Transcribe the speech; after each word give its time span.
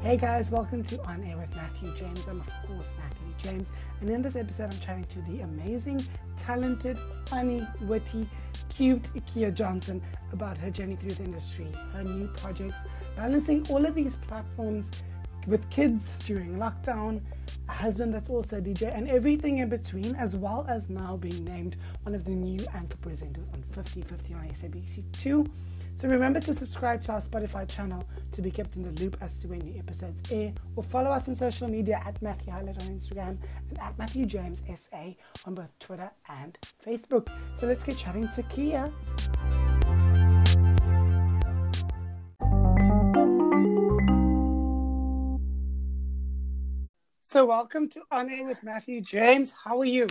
Hey 0.00 0.16
guys, 0.16 0.52
welcome 0.52 0.84
to 0.84 1.02
On 1.06 1.24
Air 1.24 1.36
with 1.36 1.52
Matthew 1.56 1.92
James. 1.96 2.28
I'm, 2.28 2.40
of 2.40 2.46
course, 2.68 2.94
Matthew 3.00 3.34
James. 3.36 3.72
And 4.00 4.08
in 4.08 4.22
this 4.22 4.36
episode, 4.36 4.72
I'm 4.72 4.78
chatting 4.78 5.04
to 5.06 5.20
the 5.22 5.40
amazing, 5.40 6.00
talented, 6.36 6.96
funny, 7.26 7.66
witty, 7.80 8.28
cute 8.68 9.10
Kia 9.26 9.50
Johnson 9.50 10.00
about 10.32 10.56
her 10.56 10.70
journey 10.70 10.94
through 10.94 11.10
the 11.10 11.24
industry, 11.24 11.66
her 11.94 12.04
new 12.04 12.28
projects, 12.28 12.76
balancing 13.16 13.66
all 13.70 13.84
of 13.84 13.96
these 13.96 14.14
platforms 14.14 14.92
with 15.48 15.68
kids 15.68 16.16
during 16.24 16.58
lockdown, 16.58 17.20
a 17.68 17.72
husband 17.72 18.14
that's 18.14 18.30
also 18.30 18.58
a 18.58 18.60
DJ, 18.60 18.96
and 18.96 19.08
everything 19.08 19.58
in 19.58 19.68
between, 19.68 20.14
as 20.14 20.36
well 20.36 20.64
as 20.68 20.88
now 20.88 21.16
being 21.16 21.44
named 21.44 21.74
one 22.04 22.14
of 22.14 22.24
the 22.24 22.30
new 22.30 22.64
anchor 22.72 22.98
presenters 22.98 23.52
on 23.52 23.64
50 23.72 24.02
50 24.02 24.34
on 24.34 24.48
SABC2. 24.48 25.50
So 25.98 26.06
remember 26.08 26.38
to 26.38 26.54
subscribe 26.54 27.02
to 27.02 27.12
our 27.14 27.20
Spotify 27.20 27.68
channel 27.68 28.04
to 28.30 28.40
be 28.40 28.52
kept 28.52 28.76
in 28.76 28.84
the 28.84 29.02
loop 29.02 29.16
as 29.20 29.36
to 29.40 29.48
when 29.48 29.58
new 29.58 29.76
episodes 29.80 30.22
air, 30.30 30.52
or 30.76 30.84
follow 30.84 31.10
us 31.10 31.26
on 31.26 31.34
social 31.34 31.66
media 31.66 32.00
at 32.06 32.22
Matthew 32.22 32.52
Highlight 32.52 32.80
on 32.84 32.90
Instagram 32.90 33.36
and 33.68 33.80
at 33.80 33.98
Matthew 33.98 34.24
James 34.24 34.62
SA 34.76 35.14
on 35.44 35.56
both 35.56 35.76
Twitter 35.80 36.08
and 36.28 36.56
Facebook. 36.86 37.28
So 37.56 37.66
let's 37.66 37.82
get 37.82 37.96
chatting 37.96 38.28
to 38.28 38.44
Kia. 38.44 38.92
So 47.24 47.44
welcome 47.44 47.88
to 47.88 48.02
On 48.12 48.30
Air 48.30 48.46
with 48.46 48.62
Matthew 48.62 49.00
James. 49.00 49.52
How 49.64 49.80
are 49.80 49.84
you? 49.84 50.06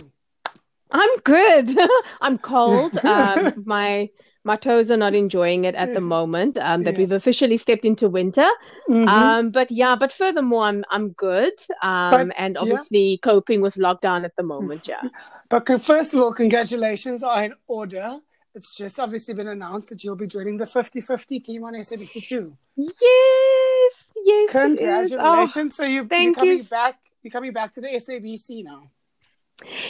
I'm 0.90 1.18
good. 1.20 1.74
I'm 2.20 2.36
cold. 2.36 2.92
Um, 3.04 3.62
my 3.64 4.10
my 4.44 4.56
toes 4.56 4.90
are 4.90 4.96
not 4.96 5.14
enjoying 5.14 5.64
it 5.64 5.74
at 5.74 5.94
the 5.94 6.00
moment 6.00 6.58
um, 6.58 6.82
that 6.84 6.94
yeah. 6.94 6.98
we've 6.98 7.12
officially 7.12 7.56
stepped 7.56 7.84
into 7.84 8.08
winter. 8.08 8.48
Mm-hmm. 8.88 9.08
Um, 9.08 9.50
but 9.50 9.70
yeah, 9.70 9.96
but 9.96 10.12
furthermore, 10.12 10.64
I'm 10.64 10.84
I'm 10.90 11.10
good, 11.10 11.54
um, 11.82 12.10
but, 12.10 12.36
and 12.36 12.56
obviously 12.56 13.10
yeah. 13.10 13.16
coping 13.22 13.60
with 13.60 13.74
lockdown 13.74 14.24
at 14.24 14.36
the 14.36 14.42
moment. 14.42 14.88
Yeah. 14.88 15.02
but 15.48 15.66
first 15.82 16.14
of 16.14 16.20
all, 16.20 16.32
congratulations 16.32 17.22
are 17.22 17.44
in 17.44 17.54
order. 17.66 18.18
It's 18.54 18.74
just 18.74 18.98
obviously 18.98 19.34
been 19.34 19.48
announced 19.48 19.90
that 19.90 20.02
you'll 20.02 20.16
be 20.16 20.26
joining 20.26 20.56
the 20.56 20.64
50-50 20.64 21.44
team 21.44 21.64
on 21.64 21.74
SABC2. 21.74 22.52
Yes, 22.76 23.92
yes. 24.24 24.50
Congratulations! 24.50 25.20
Oh, 25.20 25.68
so 25.70 25.84
you, 25.84 26.08
you're 26.10 26.34
coming 26.34 26.58
you. 26.58 26.64
back. 26.64 26.98
You're 27.22 27.32
coming 27.32 27.52
back 27.52 27.74
to 27.74 27.80
the 27.80 27.88
SABC 27.88 28.64
now. 28.64 28.90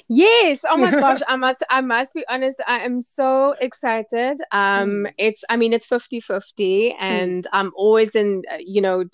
Yes. 0.09 0.65
Oh 0.69 0.77
my 0.77 0.91
gosh. 0.91 1.21
I 1.29 1.37
must 1.37 1.63
I 1.69 1.81
must 1.81 2.15
be 2.15 2.25
honest. 2.29 2.61
I 2.67 2.81
am 2.81 3.03
so 3.03 3.55
excited. 3.61 4.41
Um 4.53 5.07
mm. 5.07 5.15
it's 5.19 5.45
I 5.49 5.57
mean 5.57 5.73
it's 5.73 5.87
50-50 5.87 6.95
and 6.99 7.45
mm. 7.45 7.49
I'm 7.53 7.73
always 7.77 8.15
in 8.15 8.43
uh, 8.51 8.57
you 8.61 8.81
know 8.81 9.05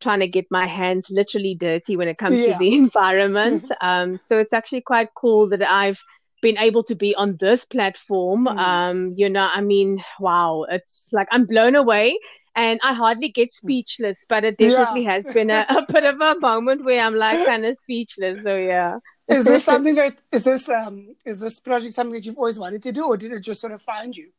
trying 0.00 0.20
to 0.20 0.28
get 0.28 0.46
my 0.50 0.66
hands 0.66 1.08
literally 1.10 1.54
dirty 1.54 1.96
when 1.96 2.08
it 2.08 2.18
comes 2.18 2.38
yeah. 2.38 2.52
to 2.52 2.58
the 2.58 2.74
environment. 2.84 3.70
um 3.80 4.16
so 4.16 4.38
it's 4.38 4.52
actually 4.52 4.82
quite 4.82 5.08
cool 5.14 5.48
that 5.48 5.62
I've 5.62 6.02
been 6.42 6.58
able 6.58 6.84
to 6.84 6.94
be 6.94 7.14
on 7.14 7.36
this 7.38 7.64
platform. 7.64 8.46
Mm. 8.46 8.58
Um 8.58 9.14
you 9.16 9.28
know, 9.28 9.48
I 9.52 9.60
mean, 9.62 10.02
wow, 10.20 10.66
it's 10.68 11.08
like 11.12 11.28
I'm 11.32 11.46
blown 11.46 11.74
away 11.74 12.18
and 12.54 12.78
I 12.84 12.94
hardly 12.94 13.30
get 13.30 13.48
mm. 13.48 13.52
speechless, 13.52 14.24
but 14.28 14.44
it 14.44 14.58
definitely 14.58 15.04
yeah. 15.04 15.12
has 15.14 15.26
been 15.26 15.50
a, 15.50 15.66
a 15.68 15.84
bit 15.92 16.04
of 16.04 16.20
a 16.20 16.38
moment 16.38 16.84
where 16.84 17.00
I'm 17.00 17.16
like 17.16 17.44
kind 17.44 17.64
of 17.64 17.76
speechless. 17.76 18.44
So 18.44 18.54
yeah 18.56 18.98
is 19.28 19.44
this 19.44 19.64
something 19.72 19.94
that 19.94 20.16
is 20.32 20.44
this 20.44 20.68
um 20.68 21.14
is 21.24 21.38
this 21.38 21.60
project 21.60 21.94
something 21.94 22.14
that 22.14 22.24
you've 22.24 22.38
always 22.38 22.58
wanted 22.58 22.82
to 22.82 22.92
do 22.92 23.06
or 23.06 23.16
did 23.16 23.32
it 23.32 23.40
just 23.40 23.60
sort 23.60 23.72
of 23.72 23.82
find 23.82 24.16
you 24.16 24.30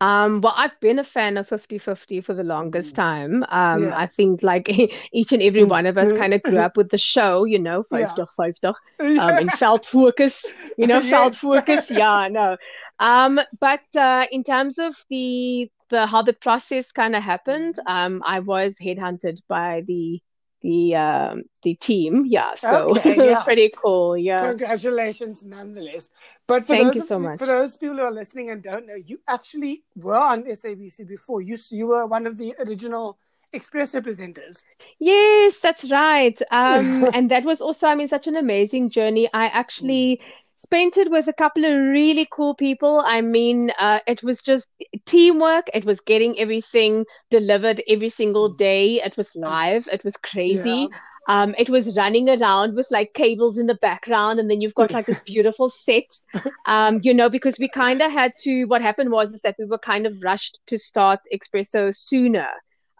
um, 0.00 0.40
well, 0.42 0.52
I've 0.56 0.78
been 0.80 0.98
a 0.98 1.04
fan 1.04 1.36
of 1.36 1.48
50 1.48 1.78
50 1.78 2.20
for 2.20 2.34
the 2.34 2.42
longest 2.42 2.92
mm. 2.92 2.96
time. 2.96 3.44
Um, 3.48 3.84
yeah. 3.84 3.96
I 3.96 4.06
think 4.06 4.42
like 4.42 4.68
each 5.12 5.32
and 5.32 5.42
every 5.42 5.64
one 5.64 5.86
of 5.86 5.96
us 5.96 6.12
kind 6.18 6.34
of 6.34 6.42
grew 6.42 6.58
up 6.58 6.76
with 6.76 6.90
the 6.90 6.98
show, 6.98 7.44
you 7.44 7.58
know, 7.58 7.82
five 7.84 8.10
yeah. 8.18 8.24
five 8.36 8.54
um, 8.62 9.38
in 9.38 9.48
Veldfokus, 9.48 10.54
you 10.76 10.86
know, 10.86 11.00
Veldfokus. 11.00 11.96
Yeah, 11.96 12.28
no. 12.30 12.56
Um, 12.98 13.40
but 13.58 13.80
uh, 13.96 14.26
in 14.30 14.42
terms 14.42 14.78
of 14.78 14.94
the 15.08 15.70
the 15.90 16.06
how 16.06 16.22
the 16.22 16.34
process 16.34 16.92
kind 16.92 17.14
of 17.14 17.22
happened, 17.22 17.78
mm. 17.78 17.90
um, 17.90 18.22
I 18.26 18.40
was 18.40 18.76
headhunted 18.78 19.40
by 19.48 19.84
the 19.86 20.20
the 20.64 20.96
um, 20.96 21.44
the 21.62 21.74
team. 21.74 22.24
Yeah, 22.26 22.54
so 22.56 22.96
okay, 22.96 23.16
yeah. 23.30 23.42
pretty 23.42 23.70
cool. 23.76 24.16
Yeah, 24.16 24.48
congratulations, 24.48 25.44
nonetheless. 25.44 26.08
But 26.48 26.66
thank 26.66 26.94
you 26.94 27.02
so 27.02 27.18
much. 27.18 27.38
For 27.38 27.46
those 27.46 27.76
people 27.76 27.96
who 27.96 28.02
are 28.02 28.10
listening 28.10 28.50
and 28.50 28.62
don't 28.62 28.86
know, 28.86 28.96
you 28.96 29.20
actually 29.28 29.84
were 29.94 30.16
on 30.16 30.44
SABC 30.44 31.06
before. 31.06 31.42
You 31.42 31.58
you 31.70 31.86
were 31.86 32.06
one 32.06 32.26
of 32.26 32.38
the 32.38 32.54
original 32.58 33.18
Expresso 33.54 34.00
presenters. 34.00 34.62
Yes, 34.98 35.58
that's 35.60 35.88
right. 35.90 36.40
Um, 36.50 37.08
and 37.12 37.30
that 37.30 37.44
was 37.44 37.60
also, 37.60 37.86
I 37.86 37.94
mean, 37.94 38.08
such 38.08 38.26
an 38.26 38.36
amazing 38.36 38.90
journey. 38.90 39.28
I 39.32 39.46
actually. 39.46 40.20
Spent 40.56 40.96
it 40.96 41.10
with 41.10 41.26
a 41.28 41.32
couple 41.32 41.64
of 41.64 41.72
really 41.72 42.26
cool 42.30 42.54
people. 42.54 43.02
I 43.04 43.20
mean, 43.20 43.72
uh, 43.78 44.00
it 44.06 44.22
was 44.22 44.40
just 44.40 44.70
teamwork. 45.04 45.68
It 45.74 45.84
was 45.84 46.00
getting 46.00 46.38
everything 46.38 47.04
delivered 47.30 47.82
every 47.88 48.08
single 48.08 48.52
mm. 48.52 48.58
day. 48.58 49.02
It 49.02 49.16
was 49.16 49.34
live. 49.34 49.88
It 49.90 50.04
was 50.04 50.16
crazy. 50.16 50.88
Yeah. 50.90 50.98
Um, 51.26 51.54
it 51.56 51.70
was 51.70 51.96
running 51.96 52.28
around 52.28 52.74
with 52.74 52.86
like 52.90 53.14
cables 53.14 53.56
in 53.56 53.66
the 53.66 53.74
background, 53.76 54.38
and 54.38 54.50
then 54.50 54.60
you've 54.60 54.74
got 54.74 54.92
like 54.92 55.06
this 55.06 55.20
beautiful 55.26 55.70
set, 55.70 56.20
um, 56.66 57.00
you 57.02 57.14
know, 57.14 57.30
because 57.30 57.58
we 57.58 57.68
kind 57.68 58.02
of 58.02 58.12
had 58.12 58.32
to. 58.40 58.64
What 58.64 58.82
happened 58.82 59.10
was 59.10 59.32
is 59.32 59.40
that 59.40 59.56
we 59.58 59.64
were 59.64 59.78
kind 59.78 60.06
of 60.06 60.22
rushed 60.22 60.60
to 60.66 60.78
start 60.78 61.20
Expresso 61.32 61.96
sooner 61.96 62.48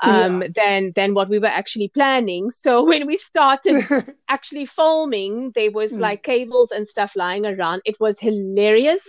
um, 0.02 0.42
yeah. 0.42 0.48
than 0.54 0.92
than 0.94 1.14
what 1.14 1.28
we 1.28 1.38
were 1.38 1.46
actually 1.46 1.88
planning. 1.88 2.50
So 2.50 2.84
when 2.90 3.06
we 3.06 3.16
started 3.16 3.84
actually 4.28 4.66
filming, 4.66 5.52
there 5.54 5.70
was 5.70 5.92
mm. 5.92 6.00
like 6.00 6.22
cables 6.22 6.70
and 6.70 6.86
stuff 6.86 7.14
lying 7.16 7.46
around. 7.46 7.82
It 7.84 7.98
was 8.00 8.18
hilarious. 8.18 9.06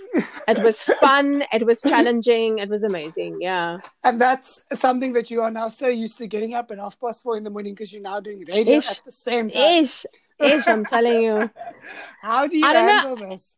it 0.47 0.63
was 0.63 0.81
fun. 1.01 1.43
It 1.51 1.65
was 1.65 1.81
challenging. 1.81 2.59
It 2.59 2.69
was 2.69 2.83
amazing. 2.83 3.37
Yeah. 3.41 3.77
And 4.03 4.19
that's 4.19 4.61
something 4.73 5.13
that 5.13 5.31
you 5.31 5.41
are 5.41 5.51
now 5.51 5.69
so 5.69 5.87
used 5.87 6.17
to 6.19 6.27
getting 6.27 6.53
up 6.53 6.71
at 6.71 6.77
half 6.77 6.99
past 6.99 7.23
four 7.23 7.37
in 7.37 7.43
the 7.43 7.49
morning 7.49 7.73
because 7.73 7.91
you're 7.91 8.01
now 8.01 8.19
doing 8.19 8.43
radio 8.47 8.77
Ish. 8.77 8.91
at 8.91 9.01
the 9.05 9.11
same 9.11 9.49
time. 9.49 9.83
Ish. 9.83 10.05
Ish, 10.39 10.67
I'm 10.67 10.85
telling 10.85 11.23
you. 11.23 11.49
How 12.21 12.47
do 12.47 12.57
you 12.57 12.65
handle 12.65 13.15
know. 13.15 13.29
this? 13.29 13.55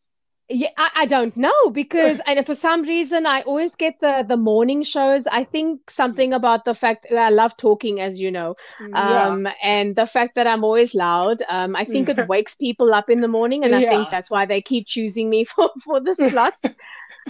Yeah, 0.49 0.69
I, 0.77 0.89
I, 0.95 1.05
don't 1.07 1.35
know 1.35 1.69
because 1.71 2.21
and 2.25 2.45
for 2.45 2.55
some 2.55 2.83
reason 2.83 3.25
I 3.25 3.41
always 3.41 3.75
get 3.75 3.99
the 3.99 4.23
the 4.25 4.37
morning 4.37 4.81
shows. 4.83 5.27
I 5.27 5.43
think 5.43 5.91
something 5.91 6.31
about 6.31 6.63
the 6.63 6.73
fact 6.73 7.07
that 7.09 7.17
I 7.17 7.29
love 7.29 7.57
talking, 7.57 7.99
as 7.99 8.17
you 8.17 8.31
know, 8.31 8.55
um, 8.93 9.45
yeah. 9.45 9.53
and 9.61 9.93
the 9.93 10.05
fact 10.05 10.35
that 10.35 10.47
I'm 10.47 10.63
always 10.63 10.95
loud. 10.95 11.43
Um, 11.49 11.75
I 11.75 11.83
think 11.83 12.07
it 12.07 12.27
wakes 12.29 12.55
people 12.55 12.93
up 12.93 13.09
in 13.09 13.19
the 13.19 13.27
morning, 13.27 13.65
and 13.65 13.75
I 13.75 13.79
yeah. 13.79 13.89
think 13.89 14.09
that's 14.09 14.29
why 14.29 14.45
they 14.45 14.61
keep 14.61 14.87
choosing 14.87 15.29
me 15.29 15.43
for 15.53 15.69
for 15.83 15.99
the 15.99 16.15
slots. 16.29 16.63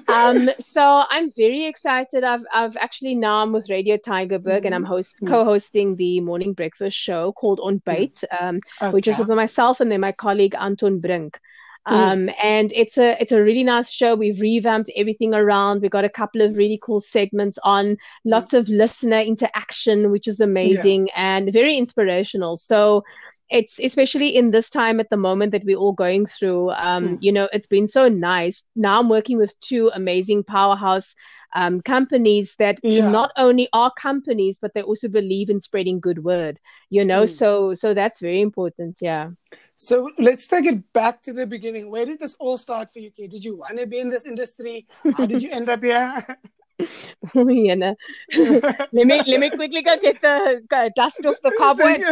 um, 0.08 0.52
so 0.60 1.04
I'm 1.10 1.32
very 1.32 1.66
excited. 1.66 2.24
I've 2.24 2.46
I've 2.54 2.78
actually 2.78 3.16
now 3.16 3.42
I'm 3.42 3.52
with 3.52 3.68
Radio 3.68 3.98
Tygerberg 3.98 4.44
mm-hmm. 4.44 4.66
and 4.68 4.76
I'm 4.76 4.84
mm-hmm. 4.84 4.94
host 4.94 5.16
mm-hmm. 5.16 5.34
co-hosting 5.34 5.96
the 5.96 6.20
morning 6.20 6.54
breakfast 6.54 6.96
show 6.96 7.32
called 7.32 7.58
Ontbyt, 7.60 8.24
um, 8.40 8.60
okay. 8.80 8.92
which 8.92 9.08
is 9.08 9.18
with 9.18 9.30
myself 9.30 9.80
and 9.80 9.92
then 9.92 10.02
my 10.02 10.12
colleague 10.12 10.54
Anton 10.54 11.00
Brink. 11.00 11.40
Um, 11.88 12.28
yes. 12.28 12.36
and 12.44 12.74
it's 12.74 12.98
a 12.98 13.20
it's 13.22 13.32
a 13.32 13.42
really 13.42 13.64
nice 13.64 13.90
show. 13.90 14.14
We've 14.16 14.40
revamped 14.40 14.92
everything 14.96 15.34
around. 15.34 15.82
We've 15.82 15.90
got 15.90 16.04
a 16.04 16.10
couple 16.10 16.42
of 16.42 16.58
really 16.58 16.80
cool 16.82 17.00
segments 17.00 17.58
on, 17.64 17.98
lots 18.26 18.54
of 18.54 18.68
listener 18.68 19.20
interaction, 19.20 20.12
which 20.12 20.28
is 20.28 20.42
amazing 20.42 21.08
yeah. 21.08 21.38
and 21.38 21.54
very 21.54 21.78
inspirational. 21.78 22.58
So 22.58 23.02
it's 23.50 23.80
especially 23.80 24.36
in 24.36 24.52
this 24.52 24.70
time 24.70 25.00
at 25.00 25.10
the 25.10 25.18
moment 25.18 25.54
that 25.54 25.64
we're 25.64 25.78
all 25.78 25.94
going 25.94 26.26
through. 26.26 26.72
Um, 26.72 27.08
mm. 27.08 27.18
You 27.22 27.32
know, 27.32 27.48
it's 27.54 27.68
been 27.68 27.88
so 27.88 28.10
nice. 28.10 28.64
Now 28.76 29.00
I'm 29.00 29.08
working 29.08 29.38
with 29.38 29.58
two 29.62 29.90
amazing 29.94 30.44
powerhouse 30.44 31.16
um, 31.56 31.82
companies 31.82 32.56
that 32.58 32.80
yeah. 32.84 33.10
not 33.10 33.32
only 33.38 33.68
are 33.74 33.92
companies 34.00 34.60
but 34.60 34.74
they 34.74 34.82
also 34.82 35.08
believe 35.08 35.50
in 35.50 35.60
spreading 35.60 36.00
good 36.00 36.24
word 36.24 36.60
you 36.90 37.04
know? 37.04 37.24
Mm. 37.24 37.30
so 37.30 37.74
so 37.74 37.94
that's 37.94 38.20
very 38.20 38.42
important 38.42 38.98
yeah. 39.02 39.30
So 39.78 40.10
let's 40.18 40.48
take 40.48 40.66
it 40.66 40.92
back 40.92 41.22
to 41.24 41.34
the 41.34 41.46
beginning. 41.46 41.92
Where 41.92 42.04
did 42.06 42.20
this 42.20 42.36
all 42.40 42.58
start 42.58 42.92
for 42.92 43.00
you 43.00 43.12
did 43.12 43.44
you 43.44 43.58
want 43.58 43.80
to 43.80 43.86
be 43.86 44.00
in 44.00 44.10
this 44.10 44.26
industry? 44.26 44.88
How 45.16 45.26
did 45.26 45.44
you 45.44 45.52
end 45.52 45.70
up 45.70 45.84
here 45.84 46.26
you 47.34 47.76
know. 47.76 47.96
let 48.36 48.94
me 48.94 49.22
let 49.26 49.40
me 49.40 49.50
quickly 49.50 49.82
go 49.82 49.98
get 49.98 50.22
the 50.22 50.92
dust 50.96 51.26
off 51.26 51.36
the 51.42 51.52
cobwebs. 51.58 52.06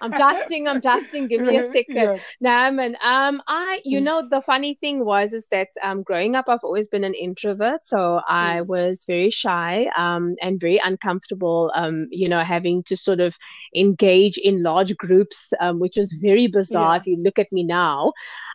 I'm 0.00 0.10
dusting. 0.10 0.66
I'm 0.66 0.80
dusting. 0.80 1.28
Give 1.28 1.42
me 1.42 1.58
a 1.58 1.62
second. 1.72 1.94
Yeah. 1.94 2.18
Nah, 2.40 2.70
man. 2.72 2.96
Um, 3.02 3.40
I 3.46 3.80
you 3.84 4.00
know 4.00 4.26
the 4.28 4.42
funny 4.42 4.74
thing 4.80 5.04
was 5.04 5.32
is 5.32 5.46
that 5.48 5.68
um 5.82 6.02
growing 6.02 6.34
up 6.34 6.46
I've 6.48 6.64
always 6.64 6.88
been 6.88 7.04
an 7.04 7.14
introvert, 7.14 7.84
so 7.84 8.20
I 8.28 8.60
mm. 8.60 8.66
was 8.66 9.04
very 9.06 9.30
shy 9.30 9.90
um 9.96 10.34
and 10.42 10.60
very 10.60 10.78
uncomfortable 10.78 11.70
um 11.74 12.08
you 12.10 12.28
know 12.28 12.40
having 12.40 12.82
to 12.84 12.96
sort 12.96 13.20
of 13.20 13.36
engage 13.76 14.38
in 14.38 14.62
large 14.62 14.96
groups 14.96 15.52
um 15.60 15.78
which 15.78 15.96
was 15.96 16.12
very 16.20 16.48
bizarre 16.48 16.94
yeah. 16.94 17.00
if 17.00 17.06
you 17.06 17.16
look 17.22 17.38
at 17.38 17.52
me 17.52 17.62
now. 17.62 18.12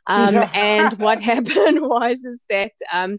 Um, 0.08 0.34
yeah. 0.34 0.50
and 0.54 1.00
what 1.00 1.22
happened 1.22 1.82
was 1.82 2.24
is 2.24 2.44
that 2.50 2.72
um 2.92 3.18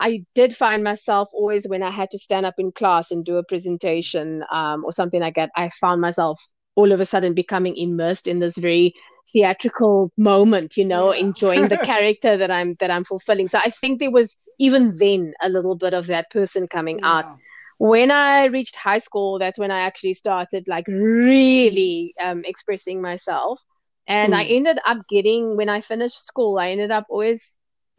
I 0.00 0.24
did 0.34 0.56
find 0.56 0.82
myself 0.82 1.28
always 1.32 1.68
when 1.68 1.82
I 1.82 1.90
had 1.90 2.10
to 2.12 2.18
stand 2.18 2.46
up 2.46 2.54
in 2.58 2.72
class 2.72 3.10
and 3.10 3.24
do 3.24 3.36
a 3.36 3.44
presentation 3.44 4.42
um, 4.50 4.84
or 4.84 4.92
something 4.92 5.20
like 5.20 5.34
that, 5.34 5.50
I 5.54 5.68
found 5.68 6.00
myself 6.00 6.40
all 6.74 6.92
of 6.92 7.00
a 7.00 7.06
sudden 7.06 7.34
becoming 7.34 7.76
immersed 7.76 8.26
in 8.26 8.38
this 8.38 8.56
very 8.56 8.94
theatrical 9.32 10.10
moment 10.16 10.76
you 10.76 10.84
know 10.84 11.12
yeah. 11.12 11.20
enjoying 11.20 11.68
the 11.68 11.78
character 11.92 12.36
that 12.36 12.50
i'm 12.50 12.74
that 12.80 12.90
i'm 12.90 13.04
fulfilling 13.04 13.46
so 13.46 13.58
i 13.58 13.70
think 13.70 14.00
there 14.00 14.10
was 14.10 14.36
even 14.58 14.92
then 14.98 15.32
a 15.42 15.48
little 15.48 15.76
bit 15.76 15.94
of 15.94 16.06
that 16.06 16.30
person 16.30 16.66
coming 16.66 16.98
yeah. 16.98 17.18
out 17.18 17.32
when 17.78 18.10
i 18.10 18.46
reached 18.46 18.74
high 18.74 18.98
school 18.98 19.38
that's 19.38 19.58
when 19.58 19.70
i 19.70 19.80
actually 19.80 20.12
started 20.12 20.66
like 20.66 20.86
really 20.88 22.14
um, 22.20 22.42
expressing 22.44 23.00
myself 23.00 23.62
and 24.08 24.32
mm. 24.32 24.36
i 24.36 24.44
ended 24.44 24.78
up 24.84 24.98
getting 25.08 25.56
when 25.56 25.68
i 25.68 25.80
finished 25.80 26.26
school 26.26 26.58
i 26.58 26.70
ended 26.70 26.90
up 26.90 27.06
always 27.08 27.56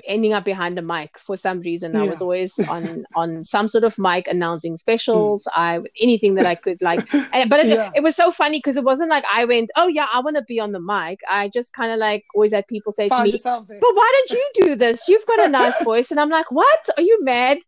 ending 0.07 0.33
up 0.33 0.45
behind 0.45 0.77
the 0.77 0.81
mic 0.81 1.17
for 1.17 1.37
some 1.37 1.61
reason. 1.61 1.93
Yeah. 1.93 2.03
I 2.03 2.03
was 2.05 2.21
always 2.21 2.57
on 2.69 3.05
on 3.15 3.43
some 3.43 3.67
sort 3.67 3.83
of 3.83 3.97
mic 3.97 4.27
announcing 4.27 4.77
specials. 4.77 5.43
Mm. 5.45 5.51
I 5.55 5.79
anything 5.99 6.35
that 6.35 6.45
I 6.45 6.55
could 6.55 6.81
like, 6.81 7.01
and, 7.33 7.49
but 7.49 7.61
it, 7.61 7.67
yeah. 7.67 7.91
it 7.95 8.01
was 8.01 8.15
so 8.15 8.31
funny 8.31 8.57
because 8.59 8.77
it 8.77 8.83
wasn't 8.83 9.09
like 9.09 9.23
I 9.31 9.45
went, 9.45 9.71
oh 9.75 9.87
yeah, 9.87 10.07
I 10.11 10.19
want 10.19 10.37
to 10.37 10.43
be 10.43 10.59
on 10.59 10.71
the 10.71 10.79
mic. 10.79 11.19
I 11.29 11.49
just 11.49 11.73
kind 11.73 11.91
of 11.91 11.99
like 11.99 12.25
always 12.33 12.53
had 12.53 12.67
people 12.67 12.91
say 12.91 13.09
Found 13.09 13.31
to 13.31 13.33
me, 13.33 13.63
but 13.67 13.95
why 13.95 14.13
don't 14.15 14.31
you 14.31 14.49
do 14.65 14.75
this? 14.75 15.07
You've 15.07 15.25
got 15.25 15.39
a 15.39 15.47
nice 15.49 15.81
voice, 15.83 16.11
and 16.11 16.19
I'm 16.19 16.29
like, 16.29 16.51
what? 16.51 16.89
Are 16.97 17.03
you 17.03 17.23
mad? 17.23 17.59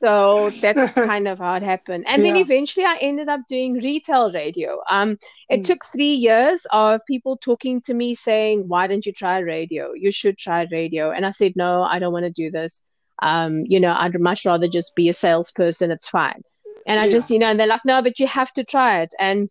so 0.00 0.50
that's 0.60 0.92
kind 0.92 1.28
of 1.28 1.38
how 1.38 1.54
it 1.54 1.62
happened. 1.62 2.04
And 2.06 2.24
yeah. 2.24 2.32
then 2.32 2.42
eventually, 2.42 2.84
I 2.84 2.96
ended 3.00 3.28
up 3.28 3.40
doing 3.48 3.74
retail 3.74 4.32
radio. 4.32 4.80
Um, 4.90 5.18
it 5.48 5.60
mm. 5.60 5.64
took 5.64 5.84
three 5.86 6.14
years 6.14 6.66
of 6.72 7.00
people 7.06 7.36
talking 7.36 7.80
to 7.82 7.94
me 7.94 8.14
saying, 8.14 8.68
why 8.68 8.86
don't 8.86 9.06
you 9.06 9.12
try 9.12 9.38
radio? 9.38 9.92
You 9.92 10.10
should 10.10 10.38
try 10.38 10.66
radio. 10.70 11.10
And 11.10 11.24
I 11.24 11.30
said, 11.30 11.54
no, 11.56 11.75
I 11.82 11.98
don't 11.98 12.12
want 12.12 12.24
to 12.24 12.30
do 12.30 12.50
this. 12.50 12.82
Um, 13.22 13.64
you 13.66 13.80
know, 13.80 13.94
I'd 13.96 14.18
much 14.20 14.44
rather 14.44 14.68
just 14.68 14.94
be 14.94 15.08
a 15.08 15.12
salesperson. 15.12 15.90
It's 15.90 16.08
fine. 16.08 16.42
And 16.86 17.00
I 17.00 17.06
yeah. 17.06 17.12
just, 17.12 17.30
you 17.30 17.38
know, 17.38 17.46
and 17.46 17.58
they're 17.58 17.66
like, 17.66 17.84
no, 17.84 18.02
but 18.02 18.18
you 18.20 18.26
have 18.26 18.52
to 18.52 18.64
try 18.64 19.00
it. 19.00 19.14
And 19.18 19.50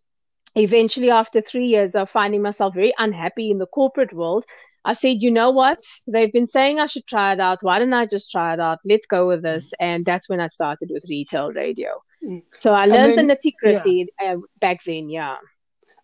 eventually, 0.54 1.10
after 1.10 1.40
three 1.40 1.66
years 1.66 1.94
of 1.94 2.08
finding 2.08 2.42
myself 2.42 2.74
very 2.74 2.94
unhappy 2.98 3.50
in 3.50 3.58
the 3.58 3.66
corporate 3.66 4.12
world, 4.12 4.44
I 4.84 4.92
said, 4.92 5.20
you 5.20 5.32
know 5.32 5.50
what? 5.50 5.80
They've 6.06 6.32
been 6.32 6.46
saying 6.46 6.78
I 6.78 6.86
should 6.86 7.06
try 7.06 7.32
it 7.32 7.40
out. 7.40 7.58
Why 7.62 7.80
don't 7.80 7.92
I 7.92 8.06
just 8.06 8.30
try 8.30 8.54
it 8.54 8.60
out? 8.60 8.78
Let's 8.84 9.06
go 9.06 9.26
with 9.26 9.42
this. 9.42 9.74
And 9.80 10.06
that's 10.06 10.28
when 10.28 10.40
I 10.40 10.46
started 10.46 10.90
with 10.92 11.04
retail 11.08 11.50
radio. 11.50 11.90
Mm. 12.24 12.42
So 12.56 12.72
I 12.72 12.86
learned 12.86 13.18
then, 13.18 13.26
the 13.26 13.34
nitty 13.34 13.52
gritty 13.60 14.06
yeah. 14.22 14.34
uh, 14.34 14.36
back 14.60 14.84
then. 14.84 15.10
Yeah. 15.10 15.36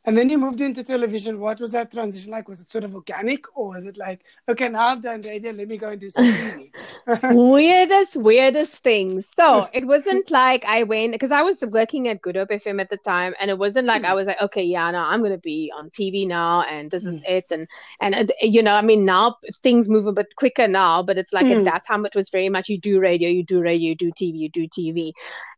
And 0.05 0.19
then 0.19 0.29
you 0.29 0.37
moved 0.37 0.61
into 0.61 0.83
television. 0.83 1.39
What 1.39 1.61
was 1.61 1.71
that 1.71 1.93
transition 1.93 2.33
like? 2.33 2.49
Was 2.49 2.61
it 2.61 2.71
sort 2.73 2.83
of 2.83 2.93
organic, 2.93 3.45
or 3.57 3.69
was 3.69 3.87
it 3.87 3.97
like, 3.97 4.25
okay, 4.49 4.69
now 4.69 4.89
I've 4.89 5.03
done 5.03 5.23
radio, 5.23 5.53
let 5.53 5.69
me 5.69 5.77
go 5.77 5.91
and 5.91 6.01
do 6.01 6.11
something? 6.11 6.73
weirdest, 7.23 8.17
weirdest 8.17 8.79
things. 8.79 9.31
So 9.37 9.69
it 9.73 9.87
wasn't 9.87 10.29
like 10.29 10.65
I 10.65 10.83
went 10.83 11.13
because 11.13 11.31
I 11.31 11.43
was 11.43 11.63
working 11.63 12.09
at 12.09 12.21
Good 12.21 12.35
Hope 12.35 12.49
FM 12.49 12.81
at 12.81 12.91
the 12.91 12.97
time, 12.97 13.35
and 13.41 13.49
it 13.49 13.59
wasn't 13.59 13.87
like 13.87 14.03
mm. 14.03 14.07
I 14.07 14.15
was 14.15 14.27
like, 14.27 14.43
okay, 14.43 14.65
yeah, 14.65 14.91
no, 14.91 14.99
I'm 14.99 15.23
gonna 15.23 15.39
be 15.39 15.73
on 15.77 15.89
TV 15.91 16.27
now, 16.27 16.63
and 16.63 16.91
this 16.91 17.05
is 17.05 17.21
mm. 17.21 17.29
it, 17.29 17.53
and 17.53 17.69
and 18.01 18.33
you 18.41 18.61
know, 18.61 18.75
I 18.75 18.83
mean, 18.83 19.05
now 19.05 19.37
things 19.63 19.89
move 19.89 20.09
a 20.09 20.13
bit 20.13 20.35
quicker 20.35 20.67
now, 20.67 21.05
but 21.05 21.17
it's 21.17 21.33
like 21.33 21.47
mm. 21.47 21.59
at 21.59 21.65
that 21.65 21.87
time 21.87 22.05
it 22.07 22.17
was 22.17 22.29
very 22.29 22.49
much 22.49 22.69
you 22.69 22.79
do 22.79 22.99
radio, 22.99 23.29
you 23.29 23.45
do 23.45 23.61
radio, 23.61 23.91
you 23.91 23.95
do 23.95 24.11
TV, 24.11 24.35
you 24.35 24.49
do 24.49 24.67
TV, 24.67 25.13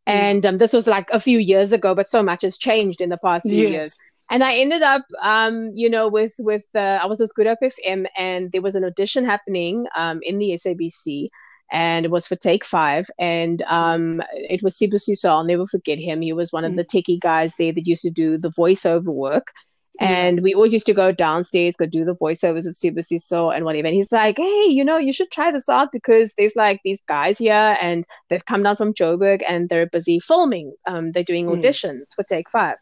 and 0.06 0.44
um, 0.44 0.58
this 0.58 0.74
was 0.74 0.86
like 0.86 1.08
a 1.12 1.20
few 1.20 1.38
years 1.38 1.72
ago, 1.72 1.94
but 1.94 2.10
so 2.10 2.22
much 2.22 2.42
has 2.42 2.58
changed 2.58 3.00
in 3.00 3.08
the 3.08 3.16
past 3.16 3.44
few 3.44 3.68
yes. 3.68 3.72
years 3.72 3.98
and 4.30 4.42
I 4.42 4.56
ended 4.56 4.82
up, 4.82 5.02
um, 5.22 5.70
you 5.74 5.90
know, 5.90 6.08
with 6.08 6.34
with 6.38 6.66
uh, 6.74 6.98
I 7.02 7.06
was 7.06 7.20
with 7.20 7.34
Good 7.34 7.46
Hope 7.46 7.58
FM, 7.62 8.06
and 8.16 8.50
there 8.52 8.62
was 8.62 8.74
an 8.74 8.84
audition 8.84 9.24
happening 9.24 9.86
um, 9.96 10.20
in 10.22 10.38
the 10.38 10.50
SABC, 10.52 11.28
and 11.70 12.04
it 12.04 12.10
was 12.10 12.26
for 12.26 12.36
Take 12.36 12.64
Five, 12.64 13.06
and 13.18 13.62
um, 13.62 14.22
it 14.32 14.62
was 14.62 14.76
Sibusiso. 14.76 15.28
I'll 15.28 15.44
never 15.44 15.66
forget 15.66 15.98
him. 15.98 16.22
He 16.22 16.32
was 16.32 16.52
one 16.52 16.64
of 16.64 16.74
the 16.74 16.84
mm. 16.84 17.02
techie 17.02 17.20
guys 17.20 17.56
there 17.56 17.72
that 17.72 17.86
used 17.86 18.02
to 18.02 18.10
do 18.10 18.38
the 18.38 18.50
voiceover 18.50 19.12
work. 19.12 19.52
And 20.00 20.42
we 20.42 20.54
always 20.54 20.72
used 20.72 20.86
to 20.86 20.94
go 20.94 21.12
downstairs, 21.12 21.76
go 21.76 21.86
do 21.86 22.04
the 22.04 22.16
voiceovers 22.16 22.66
with 22.66 22.78
Sibusiso 22.80 23.54
and 23.54 23.64
whatever. 23.64 23.86
And 23.86 23.94
he's 23.94 24.10
like, 24.10 24.38
hey, 24.38 24.64
you 24.64 24.84
know, 24.84 24.96
you 24.96 25.12
should 25.12 25.30
try 25.30 25.52
this 25.52 25.68
out 25.68 25.92
because 25.92 26.34
there's 26.36 26.56
like 26.56 26.80
these 26.82 27.00
guys 27.02 27.38
here 27.38 27.76
and 27.80 28.04
they've 28.28 28.44
come 28.44 28.64
down 28.64 28.76
from 28.76 28.92
Joburg 28.92 29.42
and 29.48 29.68
they're 29.68 29.86
busy 29.86 30.18
filming. 30.18 30.74
Um, 30.86 31.12
they're 31.12 31.22
doing 31.22 31.46
mm. 31.46 31.56
auditions 31.56 32.00
mm. 32.00 32.14
for 32.16 32.24
Take 32.24 32.50
Five. 32.50 32.76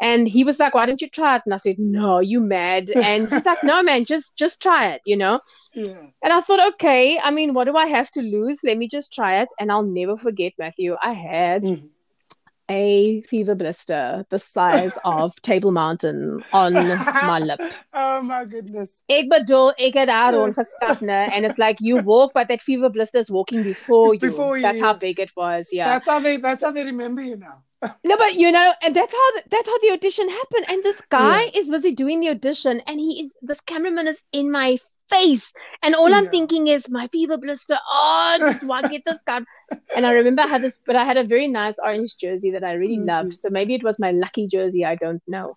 And 0.00 0.26
he 0.26 0.44
was 0.44 0.58
like, 0.58 0.74
"Why 0.74 0.86
don't 0.86 1.02
you 1.02 1.10
try 1.10 1.36
it?" 1.36 1.42
And 1.44 1.52
I 1.52 1.58
said, 1.58 1.78
"No, 1.78 2.20
you 2.20 2.40
mad?" 2.40 2.90
And 2.90 3.30
he's 3.30 3.44
like, 3.44 3.62
"No, 3.62 3.82
man, 3.82 4.06
just 4.06 4.36
just 4.36 4.62
try 4.62 4.92
it, 4.92 5.02
you 5.04 5.16
know." 5.16 5.40
Yeah. 5.74 6.06
And 6.24 6.32
I 6.32 6.40
thought, 6.40 6.66
okay, 6.74 7.18
I 7.18 7.30
mean, 7.30 7.52
what 7.52 7.64
do 7.64 7.76
I 7.76 7.86
have 7.86 8.10
to 8.12 8.22
lose? 8.22 8.60
Let 8.64 8.78
me 8.78 8.88
just 8.88 9.12
try 9.12 9.42
it, 9.42 9.48
and 9.58 9.70
I'll 9.70 9.82
never 9.82 10.16
forget, 10.16 10.54
Matthew. 10.58 10.96
I 11.02 11.12
had 11.12 11.62
mm. 11.62 11.88
a 12.70 13.20
fever 13.22 13.54
blister 13.54 14.24
the 14.30 14.38
size 14.38 14.96
of 15.04 15.40
Table 15.42 15.70
Mountain 15.70 16.42
on 16.52 16.72
my 16.74 17.38
lip. 17.38 17.60
Oh 17.92 18.22
my 18.22 18.44
goodness! 18.46 19.02
Ek 19.08 19.28
bedoel, 19.30 19.74
ek 19.78 19.94
het 19.94 20.08
and 20.08 21.44
it's 21.44 21.58
like 21.58 21.76
you 21.80 21.96
walk, 21.96 22.32
but 22.32 22.48
that 22.48 22.62
fever 22.62 22.88
blister 22.88 23.18
is 23.18 23.30
walking 23.30 23.62
before 23.62 24.14
you. 24.14 24.20
Before 24.20 24.56
you. 24.56 24.62
That's 24.62 24.80
how 24.80 24.94
big 24.94 25.20
it 25.20 25.30
was. 25.36 25.68
Yeah. 25.72 25.88
That's 25.88 26.08
how 26.08 26.20
they. 26.20 26.38
That's 26.38 26.62
how 26.62 26.70
they 26.70 26.84
remember 26.84 27.22
you 27.22 27.36
now 27.36 27.64
no, 28.04 28.16
but 28.16 28.34
you 28.34 28.52
know, 28.52 28.72
and 28.82 28.94
that's 28.94 29.12
how 29.12 29.30
the, 29.32 29.42
that's 29.50 29.68
how 29.68 29.78
the 29.78 29.90
audition 29.92 30.28
happened. 30.28 30.66
And 30.68 30.82
this 30.82 31.00
guy 31.08 31.44
yeah. 31.44 31.60
is 31.60 31.70
busy 31.70 31.92
doing 31.92 32.20
the 32.20 32.30
audition, 32.30 32.80
and 32.86 33.00
he 33.00 33.20
is 33.22 33.36
this 33.42 33.60
cameraman 33.60 34.06
is 34.06 34.22
in 34.32 34.50
my 34.50 34.78
face, 35.10 35.52
and 35.82 35.94
all 35.94 36.08
yeah. 36.08 36.16
I'm 36.16 36.28
thinking 36.28 36.68
is 36.68 36.88
my 36.88 37.08
fever 37.08 37.36
blister. 37.36 37.76
Oh, 37.92 38.36
just 38.38 38.60
to 38.60 38.88
get 38.88 39.02
this 39.04 39.22
guy. 39.22 39.40
and 39.96 40.06
I 40.06 40.12
remember 40.12 40.42
I 40.42 40.46
had 40.46 40.62
this, 40.62 40.78
but 40.84 40.96
I 40.96 41.04
had 41.04 41.16
a 41.16 41.24
very 41.24 41.48
nice 41.48 41.76
orange 41.82 42.16
jersey 42.16 42.50
that 42.52 42.64
I 42.64 42.72
really 42.72 42.96
mm-hmm. 42.96 43.08
loved. 43.08 43.34
So 43.34 43.50
maybe 43.50 43.74
it 43.74 43.82
was 43.82 43.98
my 43.98 44.12
lucky 44.12 44.46
jersey. 44.46 44.84
I 44.84 44.94
don't 44.94 45.22
know. 45.26 45.54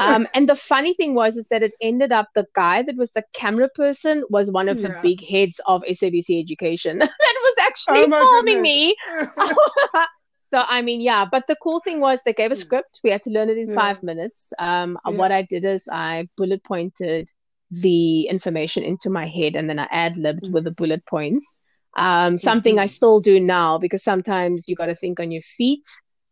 Um, 0.00 0.26
and 0.34 0.48
the 0.48 0.56
funny 0.56 0.94
thing 0.94 1.14
was 1.14 1.36
is 1.36 1.48
that 1.48 1.62
it 1.62 1.72
ended 1.80 2.12
up 2.12 2.28
the 2.34 2.46
guy 2.54 2.82
that 2.82 2.96
was 2.96 3.12
the 3.12 3.24
camera 3.32 3.68
person 3.68 4.24
was 4.30 4.50
one 4.50 4.68
of 4.68 4.78
yeah. 4.80 4.88
the 4.88 5.00
big 5.02 5.24
heads 5.24 5.60
of 5.66 5.82
SABC 5.82 6.40
Education 6.40 6.98
that 6.98 7.10
was 7.20 7.54
actually 7.60 8.06
oh 8.10 8.20
filming 8.20 8.62
me. 8.62 8.96
So 10.54 10.62
I 10.68 10.82
mean, 10.82 11.00
yeah. 11.00 11.24
But 11.28 11.48
the 11.48 11.56
cool 11.60 11.80
thing 11.80 11.98
was 11.98 12.20
they 12.22 12.32
gave 12.32 12.52
a 12.52 12.54
hmm. 12.54 12.60
script. 12.60 13.00
We 13.02 13.10
had 13.10 13.24
to 13.24 13.30
learn 13.30 13.48
it 13.50 13.58
in 13.58 13.66
yeah. 13.66 13.74
five 13.74 14.04
minutes. 14.04 14.52
Um, 14.56 14.96
yeah. 15.04 15.16
what 15.16 15.32
I 15.32 15.42
did 15.42 15.64
is 15.64 15.88
I 15.90 16.28
bullet 16.36 16.62
pointed 16.62 17.28
the 17.72 18.28
information 18.28 18.84
into 18.84 19.10
my 19.10 19.26
head, 19.26 19.56
and 19.56 19.68
then 19.68 19.80
I 19.80 19.88
ad 19.90 20.16
libbed 20.16 20.44
mm 20.44 20.52
with 20.52 20.62
the 20.62 20.70
bullet 20.70 21.04
points. 21.06 21.56
Um, 21.96 22.38
something 22.38 22.76
mm-hmm. 22.76 22.82
I 22.82 22.86
still 22.86 23.18
do 23.18 23.40
now 23.40 23.78
because 23.78 24.04
sometimes 24.04 24.68
you 24.68 24.76
got 24.76 24.86
to 24.86 24.94
think 24.94 25.18
on 25.18 25.32
your 25.32 25.42
feet. 25.42 25.88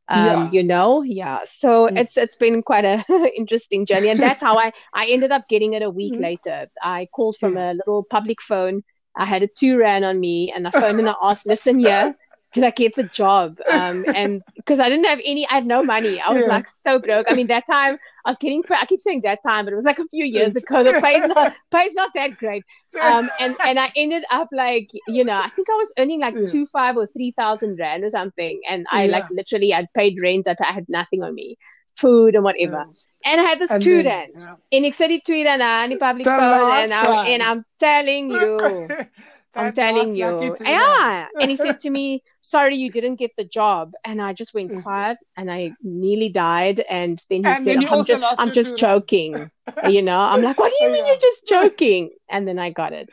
Um, 0.09 0.27
yeah. 0.27 0.51
you 0.53 0.63
know, 0.63 1.03
yeah. 1.03 1.41
So 1.45 1.89
mm 1.89 1.99
it's 1.99 2.17
it's 2.17 2.37
been 2.37 2.62
quite 2.62 2.85
a 2.85 3.05
interesting 3.37 3.87
journey, 3.87 4.11
and 4.11 4.21
that's 4.21 4.41
how 4.41 4.57
I 4.57 4.71
I 4.95 5.07
ended 5.07 5.33
up 5.33 5.49
getting 5.49 5.73
it 5.73 5.83
a 5.83 5.91
week 5.91 6.14
later. 6.14 6.69
I 6.81 7.09
called 7.12 7.38
from 7.41 7.57
a 7.57 7.75
little 7.75 8.05
public 8.05 8.41
phone. 8.41 8.83
I 9.17 9.25
had 9.25 9.43
a 9.43 9.49
two 9.49 9.79
rand 9.79 10.05
on 10.05 10.21
me, 10.21 10.52
and 10.55 10.69
I 10.69 10.71
phoned 10.71 11.00
and 11.00 11.09
I 11.09 11.17
asked, 11.21 11.45
"Listen 11.45 11.81
here." 11.81 12.14
did 12.52 12.64
I 12.64 12.71
get 12.71 12.94
the 12.94 13.04
job? 13.04 13.59
Um, 13.71 14.04
and 14.14 14.42
because 14.56 14.78
I 14.78 14.88
didn't 14.88 15.06
have 15.06 15.21
any, 15.25 15.47
I 15.49 15.54
had 15.54 15.66
no 15.66 15.82
money. 15.82 16.21
I 16.21 16.30
was 16.30 16.42
yeah. 16.42 16.49
like 16.49 16.68
so 16.68 16.99
broke. 16.99 17.26
I 17.30 17.35
mean, 17.35 17.47
that 17.47 17.66
time 17.66 17.97
I 18.25 18.30
was 18.30 18.38
getting, 18.38 18.62
I 18.71 18.87
keep 18.87 19.00
saying 19.00 19.23
that 19.23 19.42
time, 19.42 19.64
but 19.64 19.73
it 19.73 19.76
was 19.76 19.85
like 19.85 19.99
a 19.99 20.04
few 20.04 20.25
years 20.25 20.54
ago. 20.54 20.82
The 20.85 21.00
pay's 21.00 21.26
not, 21.26 21.54
pay's 21.73 21.94
not 21.94 22.11
that 22.14 22.37
great. 22.37 22.64
Um, 23.00 23.30
and, 23.40 23.56
and 23.64 23.78
I 23.78 23.90
ended 23.97 24.25
up 24.30 24.49
like, 24.52 24.90
you 25.09 25.25
know, 25.25 25.37
I 25.37 25.49
think 25.49 25.68
I 25.71 25.75
was 25.75 25.92
earning 25.99 26.21
like 26.21 26.35
yeah. 26.35 26.47
two, 26.47 26.66
five 26.66 26.97
or 26.97 27.06
3,000 27.06 27.78
Rand 27.78 28.04
or 28.04 28.11
something. 28.11 28.61
And 28.68 28.87
I 28.90 29.04
yeah. 29.04 29.12
like 29.12 29.30
literally, 29.30 29.73
I'd 29.73 29.92
paid 29.94 30.18
rent, 30.21 30.44
that 30.44 30.59
I 30.61 30.73
had 30.73 30.88
nothing 30.88 31.23
on 31.23 31.35
me 31.35 31.56
food 31.97 32.35
and 32.35 32.44
whatever. 32.44 32.87
And 33.25 33.40
I 33.40 33.44
had 33.44 33.59
this 33.59 33.71
and 33.71 33.82
two 33.82 34.02
then, 34.02 34.30
rand. 34.30 34.32
Yeah. 34.38 34.54
En 34.73 34.85
ek 34.85 34.94
sit 34.94 35.09
die 35.09 35.21
twee 35.25 35.44
dan 35.44 35.61
aan 35.62 35.90
die 35.90 35.99
public 36.00 36.26
phone 36.26 36.73
and, 36.82 36.92
I, 36.92 37.28
and 37.28 37.42
I'm 37.42 37.64
telling 37.78 38.30
you 38.30 38.88
I'm 39.54 39.73
telling 39.73 40.16
you. 40.16 40.56
Yeah. 40.61 41.28
and 41.40 41.50
he 41.50 41.56
said 41.56 41.80
to 41.80 41.90
me, 41.90 42.23
Sorry, 42.40 42.76
you 42.76 42.90
didn't 42.90 43.16
get 43.16 43.37
the 43.37 43.44
job. 43.44 43.92
And 44.04 44.21
I 44.21 44.32
just 44.32 44.54
went 44.54 44.71
mm-hmm. 44.71 44.80
quiet 44.80 45.18
and 45.37 45.50
I 45.50 45.73
nearly 45.82 46.28
died. 46.28 46.80
And 46.80 47.23
then 47.28 47.44
he 47.44 47.50
and 47.50 47.64
said, 47.64 47.80
then 47.80 47.88
I'm 47.88 48.04
just, 48.04 48.40
I'm 48.40 48.52
just 48.52 48.78
joking. 48.78 49.50
you 49.88 50.02
know, 50.02 50.18
I'm 50.18 50.42
like, 50.42 50.59
What 50.59 50.73
do 50.76 50.85
you 50.85 50.92
mean 50.92 51.06
you're 51.06 51.18
just 51.18 51.47
joking? 51.47 52.11
And 52.28 52.47
then 52.49 52.59
I 52.59 52.71
got 52.71 52.92
it. 52.92 53.11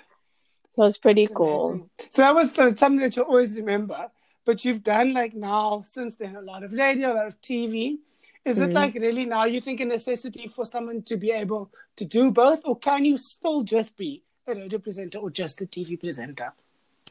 So 0.75 0.83
it 0.83 0.85
was 0.85 0.97
pretty 0.97 1.25
That's 1.25 1.35
cool. 1.35 1.69
Amazing. 1.71 1.89
So 2.11 2.21
that 2.21 2.35
was 2.35 2.53
something 2.53 2.97
that 2.97 3.15
you'll 3.15 3.25
always 3.25 3.55
remember. 3.57 4.09
But 4.45 4.65
you've 4.65 4.81
done 4.81 5.13
like 5.13 5.35
now, 5.35 5.83
since 5.85 6.15
then, 6.15 6.35
a 6.35 6.41
lot 6.41 6.63
of 6.63 6.73
radio, 6.73 7.13
a 7.13 7.15
lot 7.15 7.27
of 7.27 7.39
TV. 7.41 7.97
Is 8.45 8.57
mm-hmm. 8.57 8.69
it 8.69 8.73
like 8.73 8.93
really 8.95 9.25
now 9.25 9.43
you 9.43 9.59
think 9.59 9.81
a 9.81 9.85
necessity 9.85 10.47
for 10.47 10.65
someone 10.65 11.03
to 11.03 11.17
be 11.17 11.31
able 11.31 11.71
to 11.97 12.05
do 12.05 12.31
both, 12.31 12.61
or 12.63 12.79
can 12.79 13.03
you 13.03 13.17
still 13.17 13.63
just 13.63 13.97
be 13.97 14.23
a 14.51 14.55
radio 14.55 14.79
presenter 14.79 15.19
or 15.19 15.29
just 15.29 15.61
a 15.61 15.65
TV 15.65 15.99
presenter? 15.99 16.53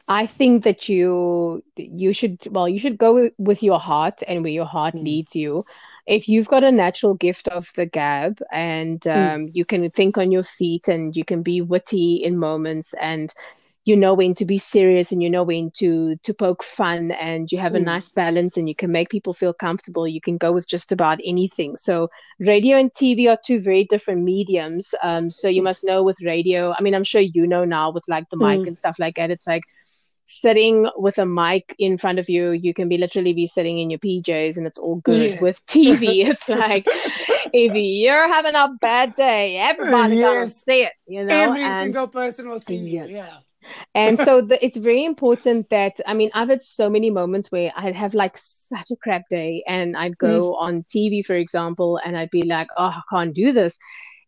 I 0.07 0.25
think 0.25 0.63
that 0.63 0.89
you 0.89 1.63
you 1.75 2.13
should 2.13 2.39
well 2.49 2.67
you 2.67 2.79
should 2.79 2.97
go 2.97 3.29
with 3.37 3.61
your 3.61 3.79
heart 3.79 4.23
and 4.27 4.41
where 4.41 4.51
your 4.51 4.65
heart 4.65 4.95
mm. 4.95 5.03
leads 5.03 5.35
you. 5.35 5.65
If 6.07 6.27
you've 6.27 6.47
got 6.47 6.63
a 6.63 6.71
natural 6.71 7.13
gift 7.13 7.47
of 7.47 7.69
the 7.75 7.85
gab 7.85 8.41
and 8.51 8.99
mm. 9.01 9.15
um, 9.15 9.41
mm. 9.41 9.51
you 9.53 9.65
can 9.65 9.89
think 9.91 10.17
on 10.17 10.31
your 10.31 10.43
feet 10.43 10.87
and 10.87 11.15
you 11.15 11.23
can 11.23 11.43
be 11.43 11.61
witty 11.61 12.15
in 12.15 12.39
moments 12.39 12.95
and 12.99 13.31
you 13.85 13.95
know 13.95 14.13
when 14.13 14.35
to 14.35 14.45
be 14.45 14.57
serious 14.57 15.11
and 15.11 15.23
you 15.23 15.29
know 15.29 15.43
when 15.43 15.71
to 15.71 16.15
to 16.17 16.33
poke 16.33 16.63
fun 16.63 17.11
and 17.11 17.51
you 17.51 17.57
have 17.57 17.75
a 17.75 17.79
mm. 17.79 17.85
nice 17.85 18.09
balance 18.09 18.57
and 18.57 18.67
you 18.67 18.75
can 18.75 18.91
make 18.91 19.09
people 19.09 19.33
feel 19.33 19.53
comfortable 19.53 20.07
you 20.07 20.21
can 20.21 20.37
go 20.37 20.51
with 20.51 20.67
just 20.67 20.91
about 20.91 21.19
anything 21.25 21.75
so 21.75 22.07
radio 22.39 22.77
and 22.77 22.93
tv 22.93 23.29
are 23.29 23.39
two 23.45 23.59
very 23.59 23.85
different 23.85 24.21
mediums 24.23 24.93
um, 25.01 25.29
so 25.29 25.47
you 25.47 25.63
must 25.63 25.83
know 25.83 26.03
with 26.03 26.21
radio 26.21 26.73
i 26.77 26.81
mean 26.81 26.93
i'm 26.93 27.03
sure 27.03 27.21
you 27.21 27.47
know 27.47 27.63
now 27.63 27.91
with 27.91 28.03
like 28.07 28.29
the 28.29 28.37
mic 28.37 28.59
mm. 28.59 28.67
and 28.67 28.77
stuff 28.77 28.99
like 28.99 29.15
that 29.15 29.31
it's 29.31 29.47
like 29.47 29.63
sitting 30.31 30.87
with 30.95 31.17
a 31.17 31.25
mic 31.25 31.75
in 31.79 31.97
front 31.97 32.19
of 32.19 32.29
you, 32.29 32.51
you 32.51 32.71
can 32.71 32.87
be 32.87 32.99
literally 32.99 33.33
be 33.33 33.47
sitting 33.47 33.79
in 33.79 33.89
your 33.89 33.97
PJs 33.97 34.57
and 34.57 34.67
it's 34.67 34.77
all 34.77 34.97
good. 34.97 35.31
Yes. 35.31 35.41
With 35.41 35.65
TV, 35.65 36.27
it's 36.29 36.47
like 36.47 36.85
if 37.51 37.73
you're 37.73 38.31
having 38.31 38.53
a 38.53 38.69
bad 38.79 39.15
day, 39.15 39.57
everybody's 39.57 40.19
yes. 40.19 40.29
gonna 40.29 40.49
see 40.49 40.83
it. 40.83 40.93
You 41.07 41.25
know, 41.25 41.33
every 41.33 41.63
and, 41.63 41.85
single 41.85 42.07
person 42.07 42.47
will 42.47 42.59
see 42.59 42.75
yes. 42.75 43.09
you. 43.09 43.15
Yeah. 43.17 43.37
And 43.95 44.17
so 44.25 44.41
the, 44.41 44.63
it's 44.63 44.77
very 44.77 45.05
important 45.05 45.69
that 45.69 45.99
I 46.07 46.13
mean 46.13 46.31
I've 46.33 46.49
had 46.49 46.63
so 46.63 46.89
many 46.89 47.09
moments 47.09 47.51
where 47.51 47.71
I'd 47.75 47.95
have 47.95 48.13
like 48.13 48.37
such 48.37 48.91
a 48.91 48.95
crap 48.95 49.23
day 49.29 49.63
and 49.67 49.97
I'd 49.97 50.17
go 50.17 50.51
mm. 50.51 50.61
on 50.61 50.83
TV 50.83 51.25
for 51.25 51.35
example 51.35 51.99
and 52.03 52.17
I'd 52.17 52.31
be 52.31 52.43
like 52.43 52.67
oh 52.77 52.93
I 52.95 53.01
can't 53.11 53.33
do 53.33 53.51
this 53.51 53.77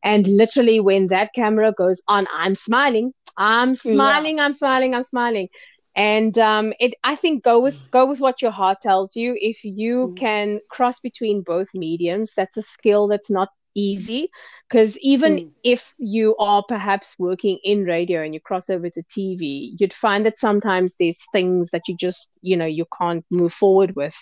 and 0.03 0.27
literally 0.27 0.79
when 0.79 1.07
that 1.07 1.33
camera 1.33 1.71
goes 1.71 2.01
on 2.07 2.27
I'm 2.35 2.55
smiling 2.55 3.13
I'm 3.37 3.75
smiling 3.75 4.37
yeah. 4.37 4.45
I'm 4.45 4.53
smiling 4.53 4.95
I'm 4.95 5.03
smiling 5.03 5.49
and 5.95 6.37
um, 6.37 6.73
it 6.79 6.93
i 7.03 7.15
think 7.15 7.43
go 7.43 7.59
with 7.61 7.89
go 7.91 8.07
with 8.07 8.19
what 8.19 8.41
your 8.41 8.51
heart 8.51 8.79
tells 8.81 9.15
you 9.15 9.35
if 9.39 9.63
you 9.63 10.09
mm. 10.09 10.17
can 10.17 10.59
cross 10.69 10.99
between 10.99 11.41
both 11.41 11.67
mediums 11.73 12.31
that's 12.35 12.57
a 12.57 12.61
skill 12.61 13.07
that's 13.07 13.29
not 13.29 13.49
easy 13.75 14.29
because 14.69 14.97
even 14.99 15.35
mm. 15.35 15.49
if 15.63 15.93
you 15.97 16.35
are 16.37 16.63
perhaps 16.67 17.17
working 17.19 17.59
in 17.63 17.83
radio 17.83 18.21
and 18.23 18.33
you 18.33 18.39
cross 18.39 18.69
over 18.69 18.89
to 18.89 19.03
tv 19.03 19.71
you'd 19.79 19.93
find 19.93 20.25
that 20.25 20.37
sometimes 20.37 20.95
there's 20.97 21.25
things 21.31 21.69
that 21.71 21.87
you 21.87 21.95
just 21.95 22.39
you 22.41 22.55
know 22.57 22.65
you 22.65 22.85
can't 22.97 23.25
move 23.29 23.53
forward 23.53 23.95
with 23.95 24.15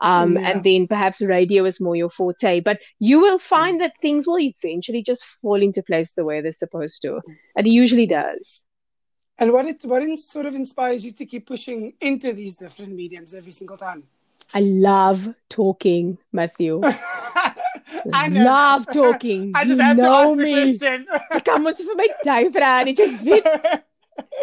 um, 0.00 0.34
yeah. 0.34 0.50
and 0.50 0.64
then 0.64 0.88
perhaps 0.88 1.20
radio 1.20 1.64
is 1.64 1.80
more 1.80 1.94
your 1.94 2.10
forte 2.10 2.60
but 2.60 2.80
you 2.98 3.20
will 3.20 3.38
mm. 3.38 3.42
find 3.42 3.80
that 3.80 3.92
things 4.00 4.26
will 4.26 4.38
eventually 4.38 5.02
just 5.02 5.24
fall 5.40 5.62
into 5.62 5.82
place 5.82 6.12
the 6.12 6.24
way 6.24 6.40
they're 6.40 6.52
supposed 6.52 7.02
to 7.02 7.20
and 7.56 7.66
it 7.66 7.70
usually 7.70 8.06
does 8.06 8.66
and 9.42 9.52
what 9.52 9.66
it 9.66 9.84
what 9.84 10.02
sort 10.20 10.46
of 10.46 10.54
inspires 10.54 11.04
you 11.04 11.10
to 11.12 11.26
keep 11.26 11.46
pushing 11.46 11.94
into 12.00 12.32
these 12.32 12.54
different 12.54 12.94
mediums 12.94 13.34
every 13.34 13.52
single 13.52 13.76
time? 13.76 14.04
I 14.54 14.60
love 14.60 15.34
talking, 15.48 16.18
Matthew. 16.32 16.80
I 18.12 18.28
love 18.28 18.86
talking. 18.90 19.52
I 19.56 19.64
just 19.64 19.78
you 19.78 19.84
have 19.84 19.96
know 19.96 20.04
to 20.04 20.30
ask 20.30 20.36
me. 20.36 20.54
the 20.54 20.78
question. 20.78 21.06
Ek 21.32 21.44
kan 21.44 21.62
mos 21.62 21.80
vir 21.80 21.96
my 22.00 22.08
tyd 22.24 22.52
vra 22.56 22.72
en 22.82 22.92
jy 22.94 23.08
weet. 23.26 23.52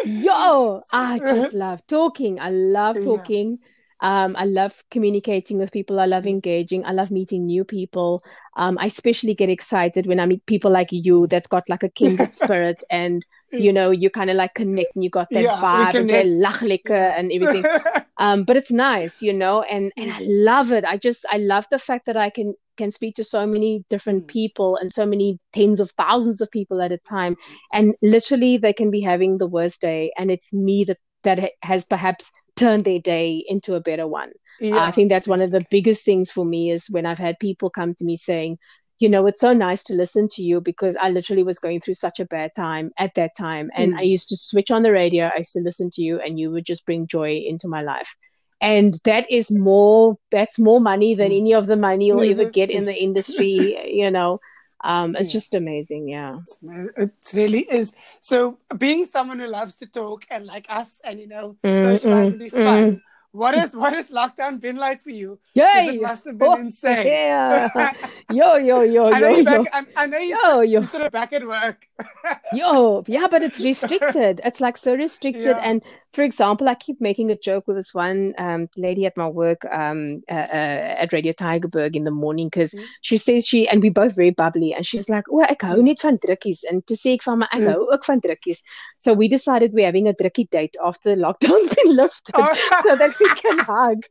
Yo, 0.04 0.82
I 0.92 1.18
just 1.18 1.52
love 1.64 1.86
talking. 1.86 2.40
I 2.40 2.50
love 2.50 3.00
talking. 3.04 3.58
Yeah. 3.60 3.66
Um, 4.02 4.34
I 4.34 4.44
love 4.46 4.82
communicating 4.90 5.58
with 5.58 5.72
people. 5.72 6.00
I 6.00 6.06
love 6.06 6.26
engaging. 6.26 6.86
I 6.86 6.92
love 6.92 7.10
meeting 7.10 7.44
new 7.46 7.64
people. 7.64 8.22
Um, 8.56 8.78
I 8.78 8.86
especially 8.86 9.34
get 9.34 9.50
excited 9.50 10.06
when 10.06 10.20
I 10.20 10.26
meet 10.26 10.46
people 10.46 10.70
like 10.70 10.88
you 10.90 11.26
that's 11.26 11.46
got 11.46 11.68
like 11.68 11.82
a 11.82 11.90
kindred 11.90 12.32
spirit 12.42 12.82
and 12.90 13.24
you 13.52 13.72
know, 13.72 13.90
you 13.90 14.10
kind 14.10 14.30
of 14.30 14.36
like 14.36 14.54
connect 14.54 14.94
and 14.94 15.04
you 15.04 15.10
got 15.10 15.28
that 15.30 15.42
yeah, 15.42 15.60
vibe 15.60 15.94
and 15.96 16.42
lach 16.42 16.90
and 17.18 17.32
everything. 17.32 17.64
um, 18.16 18.44
but 18.44 18.56
it's 18.56 18.70
nice, 18.70 19.22
you 19.22 19.32
know, 19.32 19.62
and 19.62 19.92
and 19.96 20.12
I 20.12 20.20
love 20.20 20.72
it. 20.72 20.84
I 20.84 20.96
just 20.96 21.26
I 21.30 21.38
love 21.38 21.66
the 21.70 21.78
fact 21.78 22.06
that 22.06 22.16
I 22.16 22.30
can 22.30 22.54
can 22.80 22.90
speak 22.90 23.14
to 23.16 23.24
so 23.24 23.46
many 23.46 23.84
different 23.90 24.24
mm. 24.24 24.28
people 24.28 24.76
and 24.76 24.90
so 24.90 25.04
many 25.04 25.38
tens 25.52 25.80
of 25.80 25.90
thousands 25.92 26.40
of 26.40 26.50
people 26.50 26.82
at 26.82 26.92
a 26.92 26.98
time, 26.98 27.36
and 27.72 27.94
literally 28.02 28.56
they 28.56 28.72
can 28.72 28.90
be 28.90 29.00
having 29.00 29.38
the 29.38 29.52
worst 29.56 29.80
day, 29.80 30.12
and 30.18 30.30
it's 30.30 30.52
me 30.52 30.84
that 30.84 30.98
that 31.24 31.52
has 31.62 31.84
perhaps 31.84 32.30
turned 32.56 32.84
their 32.84 32.98
day 32.98 33.44
into 33.46 33.74
a 33.74 33.80
better 33.80 34.06
one. 34.06 34.32
Yeah. 34.60 34.84
I 34.84 34.90
think 34.90 35.08
that's 35.08 35.28
one 35.28 35.40
of 35.40 35.50
the 35.50 35.64
biggest 35.70 36.04
things 36.04 36.30
for 36.30 36.44
me 36.44 36.70
is 36.70 36.90
when 36.90 37.06
I've 37.06 37.18
had 37.26 37.38
people 37.38 37.70
come 37.70 37.94
to 37.94 38.04
me 38.04 38.16
saying, 38.16 38.58
you 38.98 39.08
know, 39.08 39.26
it's 39.26 39.40
so 39.40 39.52
nice 39.54 39.82
to 39.84 39.94
listen 39.94 40.28
to 40.32 40.42
you 40.42 40.60
because 40.60 40.96
I 40.96 41.08
literally 41.08 41.42
was 41.42 41.58
going 41.58 41.80
through 41.80 41.94
such 41.94 42.20
a 42.20 42.26
bad 42.26 42.50
time 42.54 42.90
at 42.98 43.14
that 43.14 43.32
time. 43.36 43.70
And 43.74 43.94
mm. 43.94 43.98
I 43.98 44.02
used 44.02 44.28
to 44.28 44.36
switch 44.36 44.70
on 44.70 44.82
the 44.82 44.92
radio, 44.92 45.30
I 45.34 45.38
used 45.38 45.54
to 45.54 45.62
listen 45.62 45.90
to 45.94 46.02
you, 46.02 46.20
and 46.20 46.38
you 46.38 46.50
would 46.50 46.66
just 46.66 46.84
bring 46.84 47.06
joy 47.06 47.42
into 47.52 47.66
my 47.68 47.82
life. 47.82 48.14
And 48.60 48.94
that 49.04 49.30
is 49.30 49.50
more, 49.50 50.18
that's 50.30 50.58
more 50.58 50.80
money 50.80 51.14
than 51.14 51.32
any 51.32 51.54
of 51.54 51.66
the 51.66 51.76
money 51.76 52.06
you'll 52.06 52.22
ever 52.22 52.44
get 52.44 52.70
in 52.70 52.84
the 52.84 52.94
industry, 52.94 53.76
you 53.92 54.10
know. 54.10 54.38
Um, 54.82 55.14
it's 55.16 55.30
just 55.30 55.54
amazing, 55.54 56.08
yeah. 56.08 56.38
It 56.96 57.12
really 57.34 57.60
is. 57.60 57.92
So, 58.20 58.58
being 58.78 59.04
someone 59.04 59.38
who 59.38 59.46
loves 59.46 59.76
to 59.76 59.86
talk 59.86 60.24
and 60.30 60.46
like 60.46 60.66
us, 60.68 61.00
and 61.04 61.20
you 61.20 61.28
know, 61.28 61.56
mm, 61.64 61.82
socialize 61.82 62.34
mm, 62.34 62.38
be 62.38 62.48
fun. 62.48 62.62
Mm 62.64 63.00
what 63.32 63.54
is 63.54 63.76
what 63.76 63.92
has 63.92 64.08
lockdown 64.08 64.60
been 64.60 64.76
like 64.76 65.02
for 65.02 65.10
you? 65.10 65.38
Yeah, 65.54 65.82
it 65.82 66.02
must 66.02 66.24
have 66.24 66.36
been 66.36 66.48
oh, 66.48 66.56
insane. 66.66 67.06
Yeah. 67.06 67.92
yo, 68.30 68.56
yo, 68.56 68.80
yo, 68.80 69.10
I 69.12 69.20
know 69.20 69.28
yo, 69.28 69.44
back, 69.44 69.66
I, 69.72 69.86
I 69.96 70.06
know 70.06 70.18
you 70.18 70.36
yo, 70.36 70.60
yo. 70.62 70.82
sort 70.84 71.04
of 71.04 71.12
back 71.12 71.32
at 71.32 71.46
work. 71.46 71.86
yo, 72.52 73.04
yeah, 73.06 73.28
but 73.30 73.42
it's 73.42 73.60
restricted. 73.60 74.40
It's 74.44 74.60
like 74.60 74.76
so 74.76 74.94
restricted. 74.94 75.44
Yeah. 75.44 75.62
And 75.62 75.82
for 76.12 76.22
example, 76.22 76.68
I 76.68 76.74
keep 76.74 77.00
making 77.00 77.30
a 77.30 77.38
joke 77.38 77.68
with 77.68 77.76
this 77.76 77.94
one 77.94 78.34
um, 78.36 78.68
lady 78.76 79.06
at 79.06 79.16
my 79.16 79.28
work 79.28 79.64
um, 79.70 80.22
uh, 80.28 80.34
uh, 80.34 80.96
at 80.98 81.12
Radio 81.12 81.32
Tygerberg 81.32 81.94
in 81.94 82.02
the 82.02 82.10
morning 82.10 82.48
because 82.48 82.72
mm. 82.72 82.84
she 83.02 83.16
says 83.16 83.46
she 83.46 83.68
and 83.68 83.80
we 83.80 83.90
both 83.90 84.16
very 84.16 84.30
bubbly 84.30 84.74
and 84.74 84.84
she's 84.84 85.08
like, 85.08 85.24
"Oh, 85.30 85.42
ek 85.42 85.62
hou 85.62 85.82
net 85.82 86.02
van 86.02 86.18
drukkies." 86.18 86.64
And 86.68 86.84
to 86.88 86.96
say 86.96 87.14
ek 87.14 87.22
van 87.22 87.38
my 87.38 87.48
ek 87.52 87.60
mm. 87.60 87.70
hou 87.70 87.92
ook 87.92 88.04
van 88.04 88.20
drukkies. 88.20 88.58
So 88.98 89.14
we 89.14 89.28
decided 89.28 89.72
we're 89.72 89.86
having 89.86 90.08
a 90.08 90.12
drukkie 90.14 90.50
date 90.50 90.76
after 90.84 91.14
lockdown's 91.14 91.74
been 91.74 91.94
lifted 91.94 92.34
oh. 92.34 92.80
so 92.82 92.96
that 92.96 93.19
we 93.20 93.28
can 93.34 93.58
hug 93.58 94.04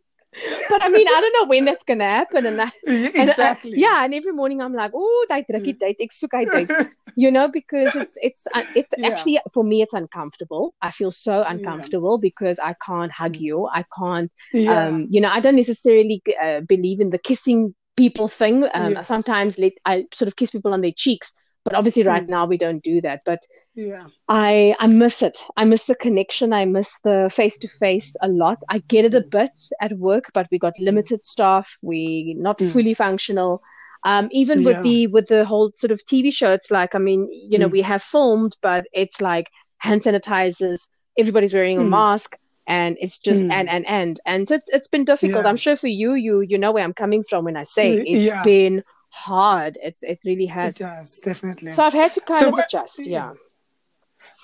but 0.69 0.83
I 0.83 0.89
mean, 0.89 1.07
I 1.07 1.21
don't 1.21 1.33
know 1.33 1.49
when 1.49 1.65
that's 1.65 1.83
gonna 1.83 2.03
happen. 2.03 2.45
And 2.45 2.59
that, 2.59 2.73
exactly. 2.85 3.71
And, 3.73 3.83
uh, 3.83 3.87
yeah, 3.87 4.05
and 4.05 4.13
every 4.13 4.31
morning 4.31 4.61
I'm 4.61 4.73
like, 4.73 4.91
oh, 4.93 5.25
that 5.29 5.45
drukkie 5.49 5.79
date, 5.79 5.97
ek 5.99 6.11
soek 6.11 6.51
date. 6.51 6.87
You 7.15 7.31
know, 7.31 7.49
because 7.49 7.95
it's 7.95 8.17
it's 8.21 8.47
uh, 8.53 8.63
it's 8.75 8.93
yeah. 8.97 9.07
actually 9.07 9.39
for 9.53 9.63
me 9.63 9.81
it's 9.81 9.93
uncomfortable. 9.93 10.73
I 10.81 10.91
feel 10.91 11.11
so 11.11 11.43
uncomfortable 11.45 12.17
yeah. 12.17 12.21
because 12.21 12.59
I 12.59 12.75
can't 12.85 13.11
hug 13.11 13.33
mm. 13.33 13.41
you. 13.41 13.67
I 13.67 13.83
can't. 13.97 14.31
Yeah. 14.53 14.85
Um, 14.85 15.07
you 15.09 15.19
know, 15.19 15.29
I 15.29 15.41
don't 15.41 15.57
necessarily 15.57 16.21
uh, 16.41 16.61
believe 16.61 17.01
in 17.01 17.09
the 17.09 17.17
kissing 17.17 17.75
people 17.97 18.29
thing. 18.29 18.65
Um, 18.73 19.03
sometimes 19.03 19.57
let, 19.57 19.73
I 19.85 20.05
sort 20.13 20.27
of 20.27 20.37
kiss 20.37 20.51
people 20.51 20.71
on 20.71 20.79
their 20.79 20.93
cheeks 20.95 21.33
but 21.69 21.77
obviously 21.77 22.03
right 22.03 22.25
mm. 22.25 22.29
now 22.29 22.45
we 22.45 22.57
don't 22.57 22.83
do 22.83 22.99
that 22.99 23.21
but 23.25 23.45
yeah 23.75 24.07
i 24.27 24.75
i 24.79 24.87
miss 24.87 25.21
it 25.21 25.37
i 25.55 25.63
miss 25.63 25.83
the 25.83 25.95
connection 25.95 26.51
i 26.51 26.65
miss 26.65 26.99
the 27.01 27.31
face 27.33 27.57
to 27.57 27.67
face 27.67 28.15
a 28.21 28.27
lot 28.27 28.61
i 28.69 28.79
get 28.87 29.05
it 29.05 29.13
a 29.13 29.21
hmm. 29.21 29.29
bit 29.29 29.57
at 29.81 29.93
work 29.93 30.25
but 30.33 30.47
we 30.51 30.57
got 30.57 30.75
hmm. 30.77 30.85
limited 30.85 31.21
staff 31.23 31.77
we 31.81 32.35
not 32.37 32.57
mm. 32.57 32.71
fully 32.71 32.93
functional 32.93 33.61
um, 34.03 34.29
even 34.31 34.61
yeah. 34.61 34.65
with 34.65 34.83
the 34.83 35.07
with 35.07 35.27
the 35.27 35.45
whole 35.45 35.71
sort 35.73 35.91
of 35.91 36.01
tv 36.05 36.33
show 36.33 36.51
it's 36.51 36.71
like 36.71 36.95
i 36.95 36.97
mean 36.97 37.27
you 37.31 37.59
know 37.59 37.67
mm. 37.67 37.73
we 37.73 37.81
have 37.81 38.01
filmed 38.01 38.55
but 38.61 38.85
it's 38.93 39.21
like 39.21 39.49
hand 39.77 40.01
sanitizers 40.01 40.87
everybody's 41.17 41.53
wearing 41.53 41.79
a 41.79 41.83
mask 41.83 42.37
and 42.65 42.97
it's 43.01 43.17
just 43.17 43.41
and 43.41 43.67
and 43.67 43.85
and 43.87 44.21
and 44.25 44.49
it's 44.51 44.67
it's 44.69 44.87
been 44.87 45.03
difficult 45.03 45.43
yeah. 45.43 45.49
i'm 45.49 45.57
sure 45.57 45.75
for 45.75 45.87
you 45.87 46.13
you 46.13 46.41
you 46.41 46.57
know 46.57 46.71
where 46.71 46.83
i'm 46.83 46.93
coming 46.93 47.23
from 47.23 47.43
when 47.43 47.57
i 47.57 47.63
say 47.63 47.93
it's 47.93 48.23
yeah. 48.23 48.43
been 48.43 48.83
hard. 49.09 49.77
It's 49.81 50.03
it 50.03 50.19
really 50.25 50.45
has. 50.47 50.75
It 50.75 50.83
does 50.83 51.19
definitely. 51.19 51.71
So 51.71 51.83
I've 51.83 51.93
had 51.93 52.13
to 52.13 52.21
kind 52.21 52.39
so, 52.39 52.49
of 52.49 52.59
adjust. 52.59 53.05
Yeah. 53.05 53.33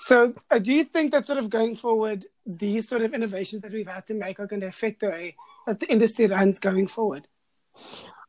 So 0.00 0.34
uh, 0.50 0.58
do 0.58 0.72
you 0.72 0.84
think 0.84 1.12
that 1.12 1.26
sort 1.26 1.38
of 1.38 1.48
going 1.48 1.74
forward, 1.74 2.26
these 2.44 2.88
sort 2.88 3.02
of 3.02 3.14
innovations 3.14 3.62
that 3.62 3.72
we've 3.72 3.88
had 3.88 4.06
to 4.08 4.14
make 4.14 4.38
are 4.38 4.46
going 4.46 4.60
to 4.60 4.66
affect 4.66 5.00
the 5.00 5.08
way 5.08 5.36
that 5.66 5.80
the 5.80 5.90
industry 5.90 6.26
runs 6.26 6.58
going 6.58 6.86
forward? 6.86 7.26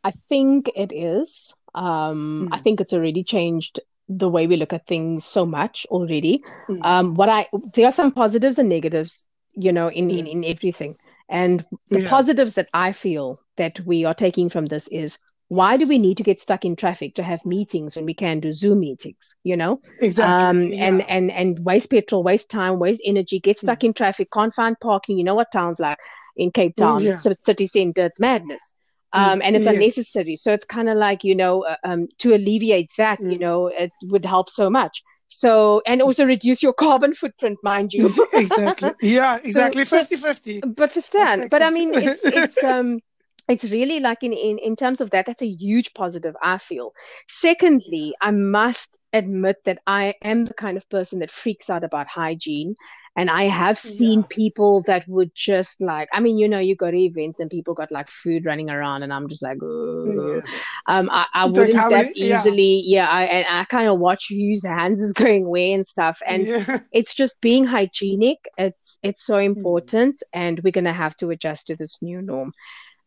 I 0.04 0.12
think 0.12 0.72
it 0.76 0.94
is. 0.94 1.54
Um, 1.76 2.48
mm. 2.50 2.56
I 2.56 2.60
think 2.60 2.80
it's 2.80 2.94
already 2.94 3.24
changed 3.24 3.80
the 4.10 4.30
way 4.30 4.48
we 4.48 4.56
look 4.56 4.72
at 4.72 4.88
things 4.88 5.26
so 5.26 5.46
much 5.46 5.86
already. 5.90 6.44
Mm. 6.70 6.86
Um, 6.86 7.14
what 7.16 7.30
I 7.30 7.48
there 7.74 7.86
are 7.86 7.92
some 7.92 8.12
positives 8.12 8.58
and 8.58 8.70
negatives, 8.70 9.28
you 9.54 9.72
know, 9.72 9.90
in 9.90 10.08
mm. 10.08 10.20
in, 10.20 10.28
in 10.28 10.46
everything. 10.46 10.96
And 11.30 11.66
the 11.90 12.02
yeah. 12.02 12.10
positives 12.10 12.54
that 12.54 12.70
I 12.74 12.94
feel 12.94 13.38
that 13.58 13.82
we 13.82 14.06
are 14.06 14.14
taking 14.14 14.50
from 14.50 14.68
this 14.68 14.88
is 14.88 15.18
why 15.50 15.78
do 15.78 15.88
we 15.88 15.98
need 15.98 16.18
to 16.18 16.24
get 16.24 16.42
stuck 16.42 16.66
in 16.66 16.76
traffic 16.76 17.16
to 17.16 17.24
have 17.24 17.46
meetings 17.46 17.96
when 17.96 18.06
we 18.06 18.14
can 18.14 18.40
do 18.40 18.52
zoom 18.52 18.80
meetings 18.80 19.36
you 19.44 19.56
know 19.56 19.80
exactly 20.00 20.46
um, 20.46 20.74
yeah. 20.74 20.86
and 20.86 21.10
and 21.10 21.32
and 21.32 21.60
waste 21.60 21.90
petrol 21.90 22.24
waste 22.24 22.50
time 22.50 22.80
waste 22.80 23.02
energy 23.06 23.40
get 23.40 23.58
stuck 23.58 23.80
mm. 23.80 23.86
in 23.86 23.94
traffic 23.94 24.30
can't 24.32 24.54
find 24.54 24.80
parking 24.80 25.18
you 25.18 25.24
know 25.24 25.36
what 25.36 25.52
towns 25.52 25.80
like 25.80 25.98
in 26.36 26.52
cape 26.52 26.76
town 26.76 27.02
yeah. 27.02 27.18
city 27.18 27.66
center 27.66 28.06
it's 28.06 28.20
madness 28.20 28.74
mm. 29.16 29.20
um, 29.20 29.42
and 29.44 29.56
it's 29.56 29.66
yes. 29.66 29.74
unnecessary 29.74 30.36
so 30.36 30.52
it's 30.52 30.66
kind 30.66 30.90
of 30.90 30.98
like 30.98 31.24
you 31.24 31.36
know 31.36 31.64
uh, 31.64 31.78
um, 31.84 32.08
to 32.18 32.34
alleviate 32.34 32.92
that 32.98 33.20
mm. 33.20 33.32
you 33.32 33.40
know 33.40 33.68
it 33.68 33.92
would 34.04 34.26
help 34.26 34.50
so 34.50 34.70
much 34.70 35.04
so 35.30 35.82
and 35.86 36.02
also 36.02 36.26
reduce 36.26 36.64
your 36.64 36.74
carbon 36.74 37.14
footprint 37.14 37.58
mind 37.64 37.94
you 37.94 38.10
exactly 38.34 38.92
yeah 39.02 39.38
exactly 39.44 39.84
so, 39.84 40.00
50 40.00 40.16
50 40.16 40.62
but 40.76 40.92
for 40.92 41.02
stan 41.02 41.48
but 41.50 41.62
i 41.62 41.70
mean 41.70 41.94
it's 41.94 42.24
it's 42.24 42.64
um 42.64 43.00
it's 43.48 43.70
really 43.72 44.00
like 44.00 44.24
in, 44.24 44.34
in 44.34 44.58
in 44.58 44.76
terms 44.76 45.02
of 45.02 45.10
that 45.12 45.26
that's 45.26 45.42
a 45.42 45.48
huge 45.48 45.94
positive 45.94 46.36
i 46.42 46.58
feel 46.58 46.94
secondly 47.28 48.14
i 48.22 48.32
must 48.32 48.98
admit 49.14 49.58
that 49.64 49.80
i 49.88 50.14
am 50.22 50.46
the 50.46 50.54
kind 50.54 50.78
of 50.78 50.88
person 50.90 51.20
that 51.20 51.32
freaks 51.32 51.70
out 51.70 51.84
about 51.84 52.08
hygiene 52.08 52.76
and 53.16 53.30
i 53.30 53.44
have 53.44 53.80
seen 53.80 54.20
yeah. 54.20 54.26
people 54.30 54.82
that 54.82 55.08
would 55.08 55.32
just 55.34 55.82
like 55.82 56.10
i 56.14 56.20
mean 56.20 56.38
you 56.38 56.48
know 56.48 56.60
you 56.60 56.76
go 56.76 56.92
to 56.92 56.98
events 56.98 57.40
and 57.40 57.50
people 57.50 57.74
got 57.74 57.90
like 57.90 58.10
food 58.10 58.46
running 58.46 58.70
around 58.70 59.04
and 59.04 59.14
i'm 59.14 59.30
just 59.30 59.42
like 59.42 59.58
yeah. 59.62 60.42
um 60.88 61.10
i, 61.10 61.26
I 61.34 61.46
wouldn't 61.46 61.90
that 61.90 62.12
easily 62.16 62.84
yeah, 62.86 63.06
yeah 63.06 63.10
I, 63.10 63.24
and 63.24 63.48
i 63.50 63.64
kind 63.64 63.88
of 63.88 63.98
watch 63.98 64.28
whose 64.30 64.66
hands 64.66 65.02
is 65.02 65.14
going 65.24 65.48
where 65.48 65.74
and 65.74 65.88
stuff 65.88 66.22
and 66.28 66.84
it's 66.92 67.16
just 67.16 67.40
being 67.40 67.64
hygienic 67.66 68.40
it's 68.58 69.00
it's 69.04 69.26
so 69.26 69.38
hmm. 69.38 69.46
important 69.46 70.16
mm. 70.16 70.28
and 70.34 70.60
we're 70.60 70.72
gonna 70.72 70.94
have 70.94 71.16
to 71.18 71.30
adjust 71.30 71.68
to 71.68 71.78
this 71.78 72.00
new 72.02 72.22
norm 72.22 72.52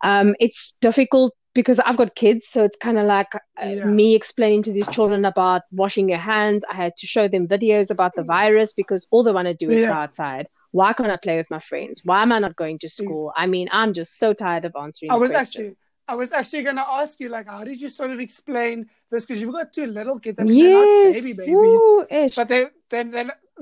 um, 0.02 0.34
it's 0.40 0.74
difficult 0.80 1.34
because 1.54 1.80
I've 1.80 1.96
got 1.96 2.14
kids, 2.14 2.46
so 2.48 2.62
it's 2.64 2.76
kind 2.76 2.98
of 2.98 3.06
like 3.06 3.34
uh, 3.34 3.66
yeah. 3.66 3.84
me 3.84 4.14
explaining 4.14 4.62
to 4.64 4.72
these 4.72 4.86
children 4.88 5.24
about 5.24 5.62
washing 5.72 6.08
your 6.08 6.18
hands. 6.18 6.64
I 6.70 6.74
had 6.74 6.92
to 6.98 7.06
show 7.06 7.28
them 7.28 7.48
videos 7.48 7.90
about 7.90 8.14
the 8.14 8.22
virus 8.22 8.72
because 8.72 9.06
all 9.10 9.22
they 9.22 9.32
want 9.32 9.48
to 9.48 9.54
do 9.54 9.70
is 9.70 9.82
yeah. 9.82 9.88
go 9.88 9.94
outside. 9.94 10.48
Why 10.72 10.92
can't 10.92 11.10
I 11.10 11.16
play 11.16 11.36
with 11.36 11.50
my 11.50 11.58
friends? 11.58 12.02
Why 12.04 12.22
am 12.22 12.30
I 12.30 12.38
not 12.38 12.54
going 12.54 12.78
to 12.80 12.88
school? 12.88 13.32
I 13.36 13.46
mean, 13.46 13.68
I'm 13.72 13.92
just 13.92 14.18
so 14.18 14.32
tired 14.32 14.64
of 14.64 14.76
answering. 14.80 15.10
I 15.10 15.16
was 15.16 15.32
questions. 15.32 15.66
actually 15.66 15.89
I 16.10 16.14
was 16.16 16.32
actually 16.32 16.64
going 16.64 16.76
to 16.76 16.88
ask 16.88 17.20
you, 17.20 17.28
like, 17.28 17.46
how 17.46 17.62
did 17.62 17.80
you 17.80 17.88
sort 17.88 18.10
of 18.10 18.18
explain 18.18 18.90
this? 19.10 19.24
Because 19.24 19.40
you've 19.40 19.54
got 19.54 19.72
two 19.72 19.86
little 19.86 20.18
kids. 20.18 20.40
I 20.40 20.42
mean, 20.42 20.58
yes. 20.58 20.64
they're 20.66 21.04
not 21.06 21.14
baby 21.14 21.32
babies, 21.34 21.54
Ooh, 21.54 22.06
but 22.34 22.48
they 22.48 22.66
then 22.88 23.10
then 23.12 23.30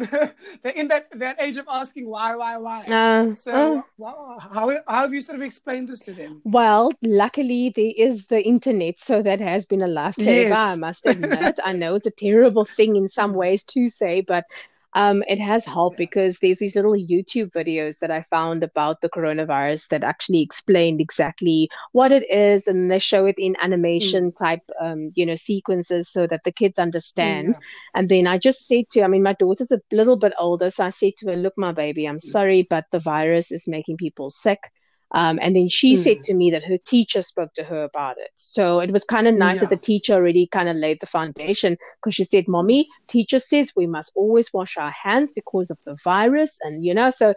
they're 0.62 0.72
in 0.74 0.88
that 0.88 1.10
that 1.18 1.38
age 1.42 1.58
of 1.58 1.66
asking 1.68 2.08
why, 2.08 2.34
why, 2.36 2.56
why. 2.56 2.84
Uh, 2.86 3.34
so, 3.34 3.84
uh, 4.02 4.38
how 4.40 4.70
how 4.70 5.00
have 5.02 5.12
you 5.12 5.20
sort 5.20 5.36
of 5.36 5.42
explained 5.42 5.88
this 5.88 6.00
to 6.00 6.14
them? 6.14 6.40
Well, 6.44 6.90
luckily 7.02 7.70
there 7.76 7.92
is 7.94 8.28
the 8.28 8.42
internet, 8.42 8.98
so 8.98 9.22
that 9.22 9.40
has 9.40 9.66
been 9.66 9.82
a 9.82 9.88
lifesaver. 9.88 10.48
Yes. 10.48 10.56
I 10.56 10.76
must 10.76 11.06
admit. 11.06 11.58
I 11.62 11.72
know 11.74 11.96
it's 11.96 12.06
a 12.06 12.10
terrible 12.10 12.64
thing 12.64 12.96
in 12.96 13.08
some 13.08 13.34
ways 13.42 13.62
to 13.64 13.88
say, 13.88 14.22
but 14.22 14.46
um, 14.98 15.22
it 15.28 15.38
has 15.38 15.64
helped 15.64 15.96
because 15.96 16.40
there's 16.40 16.58
these 16.58 16.74
little 16.74 16.94
YouTube 16.94 17.52
videos 17.52 18.00
that 18.00 18.10
I 18.10 18.22
found 18.22 18.64
about 18.64 19.00
the 19.00 19.08
coronavirus 19.08 19.86
that 19.90 20.02
actually 20.02 20.42
explained 20.42 21.00
exactly 21.00 21.70
what 21.92 22.10
it 22.10 22.28
is, 22.28 22.66
and 22.66 22.90
they 22.90 22.98
show 22.98 23.24
it 23.24 23.36
in 23.38 23.54
animation 23.62 24.32
mm. 24.32 24.36
type, 24.36 24.68
um, 24.80 25.12
you 25.14 25.24
know, 25.24 25.36
sequences 25.36 26.10
so 26.10 26.26
that 26.26 26.42
the 26.42 26.50
kids 26.50 26.80
understand. 26.80 27.54
Yeah. 27.54 27.66
And 27.94 28.08
then 28.08 28.26
I 28.26 28.38
just 28.38 28.66
said 28.66 28.90
to, 28.90 29.04
I 29.04 29.06
mean, 29.06 29.22
my 29.22 29.34
daughter's 29.34 29.70
a 29.70 29.80
little 29.92 30.16
bit 30.16 30.32
older, 30.36 30.68
so 30.68 30.86
I 30.86 30.90
said 30.90 31.12
to 31.18 31.30
her, 31.30 31.36
"Look, 31.36 31.54
my 31.56 31.70
baby, 31.70 32.08
I'm 32.08 32.16
mm. 32.16 32.20
sorry, 32.20 32.66
but 32.68 32.86
the 32.90 32.98
virus 32.98 33.52
is 33.52 33.68
making 33.68 33.98
people 33.98 34.30
sick." 34.30 34.58
Um, 35.12 35.38
and 35.40 35.56
then 35.56 35.68
she 35.68 35.94
mm. 35.94 35.98
said 35.98 36.22
to 36.24 36.34
me 36.34 36.50
that 36.50 36.64
her 36.64 36.76
teacher 36.76 37.22
spoke 37.22 37.54
to 37.54 37.64
her 37.64 37.84
about 37.84 38.18
it. 38.18 38.30
So 38.34 38.80
it 38.80 38.90
was 38.90 39.04
kind 39.04 39.26
of 39.26 39.34
nice 39.34 39.56
yeah. 39.56 39.60
that 39.60 39.70
the 39.70 39.76
teacher 39.76 40.12
already 40.12 40.46
kind 40.46 40.68
of 40.68 40.76
laid 40.76 41.00
the 41.00 41.06
foundation 41.06 41.78
because 41.96 42.14
she 42.14 42.24
said, 42.24 42.46
Mommy, 42.46 42.88
teacher 43.06 43.40
says 43.40 43.72
we 43.74 43.86
must 43.86 44.12
always 44.14 44.52
wash 44.52 44.76
our 44.76 44.90
hands 44.90 45.32
because 45.32 45.70
of 45.70 45.78
the 45.86 45.96
virus. 46.04 46.58
And, 46.60 46.84
you 46.84 46.92
know, 46.92 47.10
so 47.10 47.32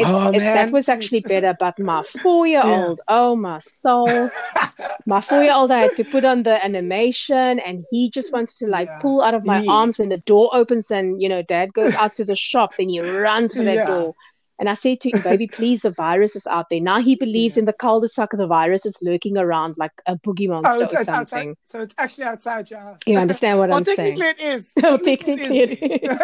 oh, 0.00 0.32
it, 0.32 0.40
that 0.40 0.70
was 0.70 0.88
actually 0.90 1.20
better. 1.20 1.56
But 1.58 1.78
my 1.78 2.02
four 2.22 2.46
year 2.46 2.60
old, 2.62 3.00
yeah. 3.08 3.16
oh, 3.16 3.36
my 3.36 3.58
soul, 3.60 4.30
my 5.06 5.22
four 5.22 5.42
year 5.42 5.54
old, 5.54 5.70
I 5.70 5.80
had 5.80 5.96
to 5.96 6.04
put 6.04 6.26
on 6.26 6.42
the 6.42 6.62
animation 6.62 7.58
and 7.58 7.86
he 7.90 8.10
just 8.10 8.32
wants 8.32 8.52
to 8.58 8.66
like 8.66 8.88
yeah. 8.88 8.98
pull 9.00 9.22
out 9.22 9.32
of 9.32 9.46
my 9.46 9.64
arms 9.66 9.98
when 9.98 10.10
the 10.10 10.18
door 10.18 10.50
opens 10.52 10.90
and, 10.90 11.22
you 11.22 11.30
know, 11.30 11.40
dad 11.40 11.72
goes 11.72 11.94
out 11.94 12.16
to 12.16 12.24
the 12.26 12.36
shop, 12.36 12.76
then 12.76 12.90
he 12.90 13.00
runs 13.00 13.54
for 13.54 13.64
that 13.64 13.86
door 13.86 14.14
and 14.58 14.68
I 14.68 14.74
said 14.74 15.00
to 15.00 15.10
him, 15.10 15.20
baby, 15.22 15.48
please, 15.48 15.82
the 15.82 15.90
virus 15.90 16.36
is 16.36 16.46
out 16.46 16.66
there. 16.70 16.80
Now 16.80 17.00
he 17.00 17.16
believes 17.16 17.56
yeah. 17.56 17.60
in 17.60 17.64
the 17.64 17.72
cul-de-sac 17.72 18.30
the 18.32 18.46
virus 18.46 18.86
is 18.86 18.96
lurking 19.02 19.36
around 19.36 19.76
like 19.76 19.92
a 20.06 20.16
boogie 20.16 20.48
oh, 20.48 20.62
monster 20.62 20.88
oh, 20.90 21.00
or 21.00 21.04
something. 21.04 21.50
Outside. 21.50 21.56
So 21.66 21.80
it's 21.80 21.94
actually 21.98 22.24
outside 22.24 22.70
your 22.70 22.80
house. 22.80 23.00
You 23.04 23.18
understand 23.18 23.58
what 23.58 23.68
well, 23.70 23.78
I'm 23.78 23.84
saying? 23.84 24.18
Technically 24.18 24.26
it 24.26 24.54
is. 24.54 24.72
well, 24.82 24.98
technically 24.98 25.58
it 25.58 25.82
is. 25.82 26.18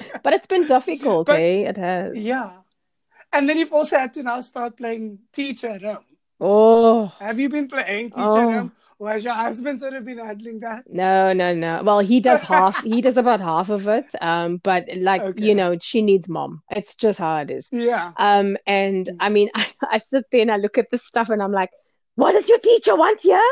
but 0.22 0.32
it's 0.32 0.46
been 0.46 0.66
difficult, 0.66 1.26
but, 1.26 1.40
eh? 1.40 1.68
It 1.68 1.76
has. 1.76 2.16
Yeah. 2.16 2.50
And 3.32 3.48
then 3.48 3.58
you've 3.58 3.72
also 3.72 3.98
had 3.98 4.14
to 4.14 4.22
now 4.22 4.40
start 4.40 4.76
playing 4.76 5.20
teacher 5.32 5.68
at 5.68 5.82
home. 5.82 6.04
Oh. 6.40 7.12
Have 7.20 7.38
you 7.38 7.48
been 7.48 7.68
playing 7.68 8.10
teacher 8.10 8.22
oh. 8.22 8.50
at 8.50 8.54
home? 8.54 8.72
Has 9.04 9.24
your 9.24 9.34
husband 9.34 9.80
sort 9.80 9.92
of 9.92 10.04
been 10.04 10.18
handling 10.18 10.60
that? 10.60 10.84
No, 10.88 11.32
no, 11.32 11.54
no. 11.54 11.82
Well, 11.84 11.98
he 11.98 12.20
does 12.20 12.40
half. 12.40 12.82
he 12.82 13.02
does 13.02 13.16
about 13.16 13.40
half 13.40 13.68
of 13.68 13.86
it. 13.88 14.06
Um, 14.20 14.56
but 14.56 14.84
like 14.96 15.20
okay. 15.20 15.44
you 15.44 15.54
know, 15.54 15.76
she 15.80 16.00
needs 16.00 16.28
mom. 16.28 16.62
It's 16.70 16.94
just 16.94 17.18
how 17.18 17.36
it 17.38 17.50
is. 17.50 17.68
Yeah. 17.70 18.12
Um, 18.16 18.56
and 18.66 19.06
mm. 19.06 19.16
I 19.20 19.28
mean, 19.28 19.50
I, 19.54 19.66
I 19.92 19.98
sit 19.98 20.24
there 20.32 20.40
and 20.40 20.50
I 20.50 20.56
look 20.56 20.78
at 20.78 20.90
the 20.90 20.98
stuff 20.98 21.28
and 21.28 21.42
I'm 21.42 21.52
like, 21.52 21.70
what 22.14 22.32
does 22.32 22.48
your 22.48 22.58
teacher 22.58 22.96
want 22.96 23.20
here? 23.20 23.42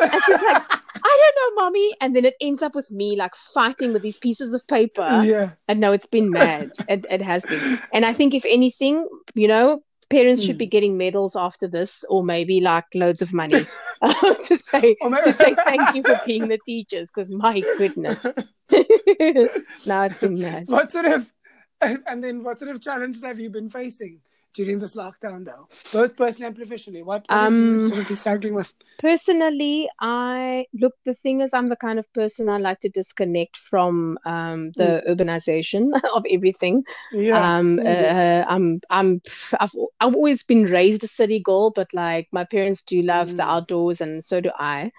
And 0.00 0.12
she's 0.12 0.42
like, 0.42 0.62
I 1.04 1.32
don't 1.34 1.56
know, 1.56 1.62
mommy. 1.62 1.94
And 2.00 2.16
then 2.16 2.24
it 2.24 2.34
ends 2.40 2.62
up 2.62 2.74
with 2.74 2.90
me 2.90 3.16
like 3.16 3.34
fighting 3.54 3.92
with 3.92 4.02
these 4.02 4.18
pieces 4.18 4.54
of 4.54 4.66
paper. 4.66 5.22
Yeah. 5.24 5.52
And 5.68 5.80
no, 5.80 5.92
it's 5.92 6.06
been 6.06 6.30
mad. 6.30 6.72
it, 6.88 7.06
it 7.08 7.22
has 7.22 7.44
been. 7.44 7.78
And 7.92 8.04
I 8.04 8.12
think 8.12 8.34
if 8.34 8.44
anything, 8.44 9.06
you 9.34 9.46
know, 9.46 9.82
parents 10.10 10.42
mm. 10.42 10.46
should 10.46 10.58
be 10.58 10.66
hmm. 10.66 10.70
getting 10.70 10.98
medals 10.98 11.36
after 11.36 11.66
this, 11.68 12.04
or 12.08 12.22
maybe 12.22 12.60
like 12.60 12.84
loads 12.94 13.22
of 13.22 13.32
money 13.32 13.64
to 14.02 14.56
say 14.56 14.96
to 15.00 15.32
say 15.32 15.54
thank 15.54 15.94
you 15.94 16.02
for 16.02 16.20
being 16.26 16.48
the 16.48 16.58
teachers. 16.66 17.10
Because 17.10 17.30
my 17.30 17.60
goodness, 17.78 18.24
now 19.86 20.02
it's 20.02 20.20
been 20.20 20.38
mad. 20.38 20.64
What 20.66 20.92
sort 20.92 21.06
of 21.06 21.32
and 21.80 22.22
then 22.22 22.42
what 22.42 22.58
sort 22.58 22.70
of 22.70 22.82
challenges 22.82 23.22
have 23.22 23.40
you 23.40 23.48
been 23.48 23.70
facing? 23.70 24.20
During 24.54 24.78
this 24.78 24.96
lockdown, 24.96 25.44
though, 25.44 25.68
both 25.92 26.16
personally 26.16 26.48
and 26.48 26.56
professionally? 26.56 27.02
What, 27.02 27.24
what 27.28 27.36
um, 27.36 27.88
sort 27.88 28.10
of 28.10 28.18
struggling 28.18 28.54
with? 28.54 28.72
Personally, 28.98 29.88
I 30.00 30.66
look. 30.74 30.94
The 31.04 31.14
thing 31.14 31.40
is, 31.40 31.54
I'm 31.54 31.66
the 31.66 31.76
kind 31.76 31.98
of 31.98 32.12
person 32.12 32.48
I 32.48 32.58
like 32.58 32.80
to 32.80 32.88
disconnect 32.88 33.56
from 33.56 34.18
um, 34.24 34.72
the 34.76 35.02
mm. 35.06 35.08
urbanization 35.08 35.92
of 36.14 36.24
everything. 36.30 36.84
Yeah. 37.12 37.56
Um, 37.56 37.78
uh, 37.78 38.44
I'm. 38.48 38.80
I'm. 38.90 39.22
I've. 39.58 39.74
I've 40.00 40.14
always 40.14 40.42
been 40.42 40.64
raised 40.64 41.04
a 41.04 41.08
city 41.08 41.40
girl, 41.40 41.70
but 41.70 41.92
like 41.94 42.28
my 42.32 42.44
parents 42.44 42.82
do 42.82 43.02
love 43.02 43.30
mm. 43.30 43.36
the 43.36 43.44
outdoors, 43.44 44.00
and 44.00 44.24
so 44.24 44.40
do 44.40 44.50
I. 44.58 44.90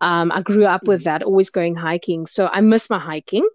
Um, 0.00 0.30
I 0.32 0.42
grew 0.42 0.64
up 0.64 0.86
with 0.86 1.00
mm. 1.02 1.04
that, 1.04 1.22
always 1.22 1.50
going 1.50 1.74
hiking. 1.74 2.26
So 2.26 2.48
I 2.52 2.60
miss 2.60 2.88
my 2.88 2.98
hiking. 2.98 3.48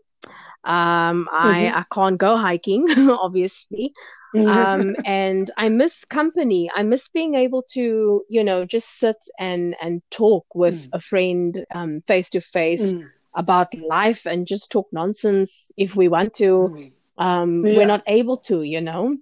Um, 0.66 1.28
I, 1.30 1.64
mm-hmm. 1.66 1.78
I 1.78 1.86
can't 1.94 2.18
go 2.18 2.38
hiking, 2.38 2.88
obviously 3.10 3.92
um, 4.36 4.96
and 5.06 5.52
I 5.58 5.70
miss 5.70 6.06
company. 6.06 6.70
I 6.74 6.84
miss 6.84 7.08
being 7.10 7.36
able 7.36 7.64
to, 7.72 8.24
you 8.30 8.44
know, 8.44 8.66
just 8.66 9.00
sit 9.00 9.18
and 9.40 9.76
and 9.82 10.02
talk 10.10 10.46
with 10.56 10.86
mm. 10.86 10.90
a 10.94 11.00
friend 11.00 11.66
face 12.08 12.30
to 12.32 12.42
face 12.42 12.94
about 13.36 13.74
life 13.74 14.26
and 14.26 14.48
just 14.48 14.72
talk 14.72 14.88
nonsense 14.92 15.72
if 15.78 15.96
we 15.96 16.08
want 16.08 16.34
to. 16.36 16.74
Mm. 16.76 16.94
Um, 17.18 17.66
yeah. 17.66 17.78
We're 17.78 17.86
not 17.86 18.04
able 18.08 18.38
to, 18.38 18.64
you 18.64 18.82
know. 18.82 19.16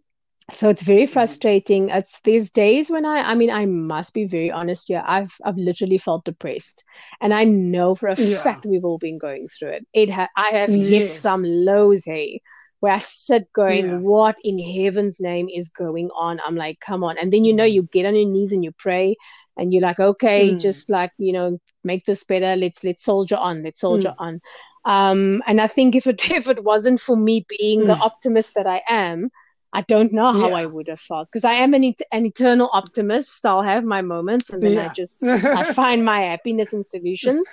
So 0.54 0.70
it's 0.70 0.84
very 0.84 1.08
mm. 1.08 1.10
frustrating. 1.10 1.90
It's 1.90 2.20
these 2.22 2.52
days 2.52 2.90
when 2.90 3.06
I, 3.06 3.32
I 3.32 3.36
mean, 3.36 3.50
I 3.50 3.66
must 3.66 4.14
be 4.14 4.26
very 4.26 4.52
honest 4.52 4.88
here. 4.88 5.04
I've, 5.06 5.32
I've 5.46 5.58
literally 5.58 5.98
felt 5.98 6.26
depressed, 6.26 6.84
and 7.22 7.34
I 7.34 7.46
know 7.46 7.96
for 7.96 8.10
a 8.10 8.22
yeah. 8.22 8.42
fact 8.42 8.66
we've 8.66 8.84
all 8.84 8.98
been 8.98 9.18
going 9.18 9.48
through 9.48 9.70
it. 9.70 9.88
It, 9.94 10.10
ha- 10.10 10.30
I 10.36 10.50
have 10.58 10.70
yes. 10.70 10.90
hit 10.90 11.12
some 11.12 11.44
lows, 11.44 12.04
hey, 12.04 12.42
where 12.82 12.94
I 12.94 12.98
sit 12.98 13.54
going, 13.54 13.86
yeah. 13.86 13.98
what 13.98 14.36
in 14.44 14.60
heaven's 14.60 15.20
name 15.20 15.48
is 15.48 15.70
going 15.70 16.10
on? 16.16 16.40
I'm 16.46 16.56
like, 16.56 16.80
come 16.80 17.04
on. 17.04 17.18
And 17.18 17.32
then 17.32 17.46
you 17.46 17.54
know, 17.54 17.64
mm. 17.64 17.72
you 17.72 17.84
get 17.84 18.06
on 18.06 18.16
your 18.16 18.28
knees 18.28 18.52
and 18.52 18.64
you 18.64 18.72
pray 18.72 19.16
and 19.56 19.72
you're 19.72 19.82
like, 19.82 20.00
okay, 20.00 20.50
mm. 20.50 20.60
just 20.60 20.90
like, 20.90 21.12
you 21.18 21.32
know, 21.32 21.60
make 21.84 22.06
this 22.06 22.24
better. 22.24 22.56
Let's 22.56 22.84
let's 22.84 23.04
soldier 23.04 23.38
on. 23.38 23.64
Let's 23.64 23.80
soldier 23.80 24.10
mm. 24.10 24.16
on. 24.18 24.42
Um, 24.84 25.44
and 25.46 25.62
I 25.62 25.68
think 25.68 25.96
if 25.96 26.08
it 26.08 26.22
if 26.32 26.50
it 26.50 26.64
wasn't 26.64 27.00
for 27.00 27.16
me 27.16 27.46
being 27.48 27.86
the 27.86 27.96
mm. 27.96 28.02
optimist 28.02 28.56
that 28.56 28.68
I 28.68 28.82
am, 28.90 29.30
I 29.74 29.82
don't 29.84 30.12
know 30.12 30.34
how 30.34 30.50
yeah. 30.50 30.56
I 30.56 30.66
would 30.66 30.90
have 30.90 31.00
felt 31.00 31.30
because 31.30 31.46
I 31.46 31.54
am 31.54 31.74
an, 31.74 31.96
an 32.12 32.26
eternal 32.26 32.70
optimist. 32.74 33.46
I'll 33.46 33.62
have 33.62 33.86
my 33.86 34.02
moments 34.02 34.50
and 34.50 34.62
then 34.62 34.74
yeah. 34.74 34.90
I 34.90 34.94
just 34.94 35.24
I 35.24 35.72
find 35.74 36.04
my 36.04 36.22
happiness 36.22 36.74
in 36.74 36.84
solutions. 36.84 37.48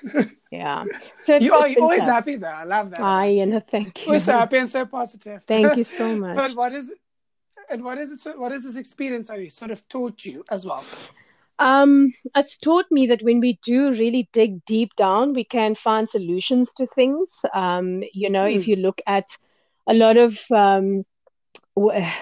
Yeah. 0.50 0.84
So 1.20 1.36
you 1.36 1.54
are 1.54 1.68
always 1.78 2.00
tough. 2.00 2.08
happy 2.08 2.36
though. 2.36 2.48
I 2.48 2.64
love 2.64 2.90
that. 2.90 3.00
I 3.00 3.26
and 3.26 3.62
thank 3.68 4.00
you. 4.00 4.06
Always 4.06 4.26
happy 4.26 4.56
and 4.56 4.70
so 4.70 4.84
positive. 4.86 5.44
Thank 5.44 5.76
you 5.76 5.84
so 6.00 6.16
much. 6.16 6.36
but 6.36 6.56
what 6.56 6.72
is 6.72 6.90
and 7.70 7.84
what 7.84 7.98
is 7.98 8.26
it? 8.26 8.38
What 8.38 8.52
is 8.52 8.64
this 8.64 8.76
experience? 8.76 9.28
Have 9.28 9.40
you 9.40 9.50
sort 9.50 9.70
of 9.70 9.86
taught 9.88 10.24
you 10.24 10.44
as 10.50 10.66
well? 10.66 10.84
Um, 11.60 12.12
it's 12.36 12.56
taught 12.56 12.86
me 12.90 13.08
that 13.08 13.22
when 13.22 13.40
we 13.40 13.58
do 13.64 13.90
really 13.90 14.28
dig 14.32 14.64
deep 14.64 14.94
down, 14.96 15.34
we 15.34 15.44
can 15.44 15.74
find 15.74 16.08
solutions 16.08 16.72
to 16.74 16.86
things. 16.86 17.44
Um, 17.52 18.02
you 18.12 18.30
know, 18.30 18.44
mm. 18.44 18.54
if 18.54 18.64
hmm. 18.64 18.70
you 18.70 18.76
look 18.76 19.00
at 19.06 19.26
a 19.86 19.94
lot 19.94 20.16
of 20.16 20.38
um, 20.52 21.04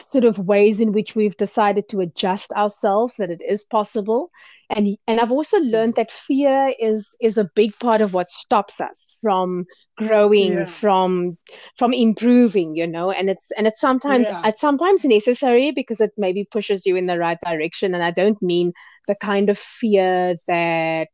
sort 0.01 0.25
of 0.25 0.39
ways 0.39 0.81
in 0.81 0.93
which 0.93 1.15
we've 1.15 1.37
decided 1.37 1.89
to 1.89 2.01
adjust 2.01 2.53
ourselves 2.53 3.17
that 3.17 3.31
it 3.31 3.43
is 3.47 3.65
possible. 3.65 4.31
And 4.69 4.99
and 5.07 5.21
i've 5.21 5.31
also 5.31 5.59
learned 5.61 5.95
that 5.95 6.11
fear 6.11 6.75
is 6.81 7.17
is 7.21 7.39
a 7.39 7.51
big 7.55 7.79
part 7.79 8.01
of 8.01 8.13
what 8.13 8.31
stops 8.31 8.81
us 8.81 9.15
from 9.23 9.65
growing 9.97 10.55
yeah. 10.55 10.65
from 10.65 11.39
from 11.77 11.93
improving 11.93 12.75
you 12.75 12.87
know? 12.87 13.13
And 13.13 13.31
it's 13.31 13.53
and 13.57 13.67
it's 13.69 13.81
sometimes 13.81 14.27
yeah. 14.27 14.43
it's 14.47 14.61
sometimes 14.61 15.05
necessary 15.05 15.71
because 15.71 16.01
it 16.01 16.13
maybe 16.17 16.49
pushes 16.51 16.85
you 16.85 16.97
in 16.97 17.07
the 17.07 17.19
right 17.19 17.39
direction. 17.45 17.95
And 17.95 18.03
i 18.03 18.11
don't 18.11 18.43
mean 18.43 18.73
the 19.07 19.15
kind 19.15 19.51
of 19.51 19.59
fear 19.59 20.37
that 20.49 21.11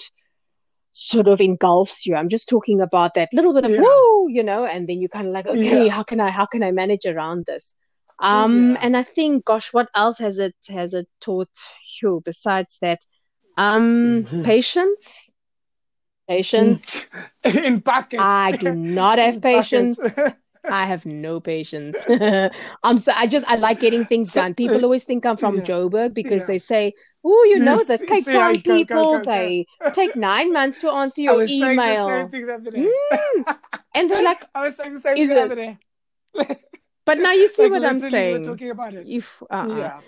sort 0.95 1.29
of 1.29 1.41
engulfs 1.41 2.05
you. 2.07 2.15
I'm 2.15 2.29
just 2.29 2.49
talking 2.49 2.81
about 2.81 3.15
that 3.15 3.31
little 3.33 3.55
bit 3.55 3.65
of 3.65 3.71
yeah. 3.71 3.83
whoa 3.83 4.29
you 4.29 4.43
know? 4.43 4.65
And 4.65 4.89
then 4.89 5.01
you 5.01 5.11
kind 5.11 5.27
of 5.27 5.33
like 5.35 5.47
okay 5.47 5.89
how 5.89 6.03
can 6.03 6.21
i 6.21 6.31
how 6.31 6.47
can 6.47 6.63
i 6.63 6.71
manage 6.71 7.05
around 7.05 7.45
this 7.45 7.75
um 8.23 8.79
and 8.81 8.97
i 8.97 9.03
think 9.03 9.45
gosh 9.45 9.73
what 9.73 9.89
else 9.95 10.19
has 10.19 10.39
it 10.39 10.55
has 10.69 10.95
it 10.95 11.09
taught 11.21 11.51
you 12.01 12.23
besides 12.25 12.79
that 12.81 13.01
um, 13.57 14.25
patience. 14.45 15.33
Patience. 16.29 17.07
In 17.45 17.81
buckets. 17.81 18.23
I 18.23 18.53
do 18.53 18.75
not 18.75 19.19
have 19.25 19.41
patience. 19.43 19.99
I 20.65 20.87
have 20.87 21.05
no 21.05 21.41
patience. 21.41 21.97
I'm 22.83 22.99
so 22.99 23.13
I 23.15 23.27
just 23.27 23.45
I 23.49 23.57
like 23.57 23.81
getting 23.81 24.07
things 24.07 24.33
done. 24.33 24.55
People 24.55 24.83
always 24.85 25.05
think 25.05 25.27
I'm 25.27 25.37
from 25.37 25.57
yeah. 25.57 25.63
Joburg 25.63 26.15
because 26.15 26.43
yeah. 26.43 26.47
they 26.47 26.59
say, 26.59 26.93
"Oh, 27.25 27.45
you 27.51 27.59
know 27.59 27.83
the 27.83 27.99
Cape 27.99 28.25
Town 28.25 28.55
people. 28.55 28.85
Go, 28.85 29.19
go, 29.19 29.19
go, 29.19 29.25
they 29.25 29.67
take 29.93 30.15
nine 30.15 30.53
months 30.53 30.79
to 30.79 30.91
answer 30.93 31.21
your 31.21 31.43
email." 31.43 32.07
Mm. 32.07 33.59
and 33.95 34.09
they're 34.09 34.23
like, 34.23 34.45
"I 34.55 34.69
was 34.69 34.77
saying 34.77 34.95
the 34.95 35.01
same 35.01 35.17
thing 35.17 35.29
the 35.29 35.43
other 35.43 35.57
day." 35.57 35.79
But 37.05 37.19
now 37.19 37.33
you 37.33 37.49
see 37.49 37.65
like, 37.65 37.73
what 37.73 37.85
I'm 37.85 38.01
saying. 38.01 38.45
talking 38.45 38.71
about 38.71 38.95
it. 38.95 39.09
If, 39.09 39.43
uh-uh. 39.51 39.77
Yeah. 39.77 40.01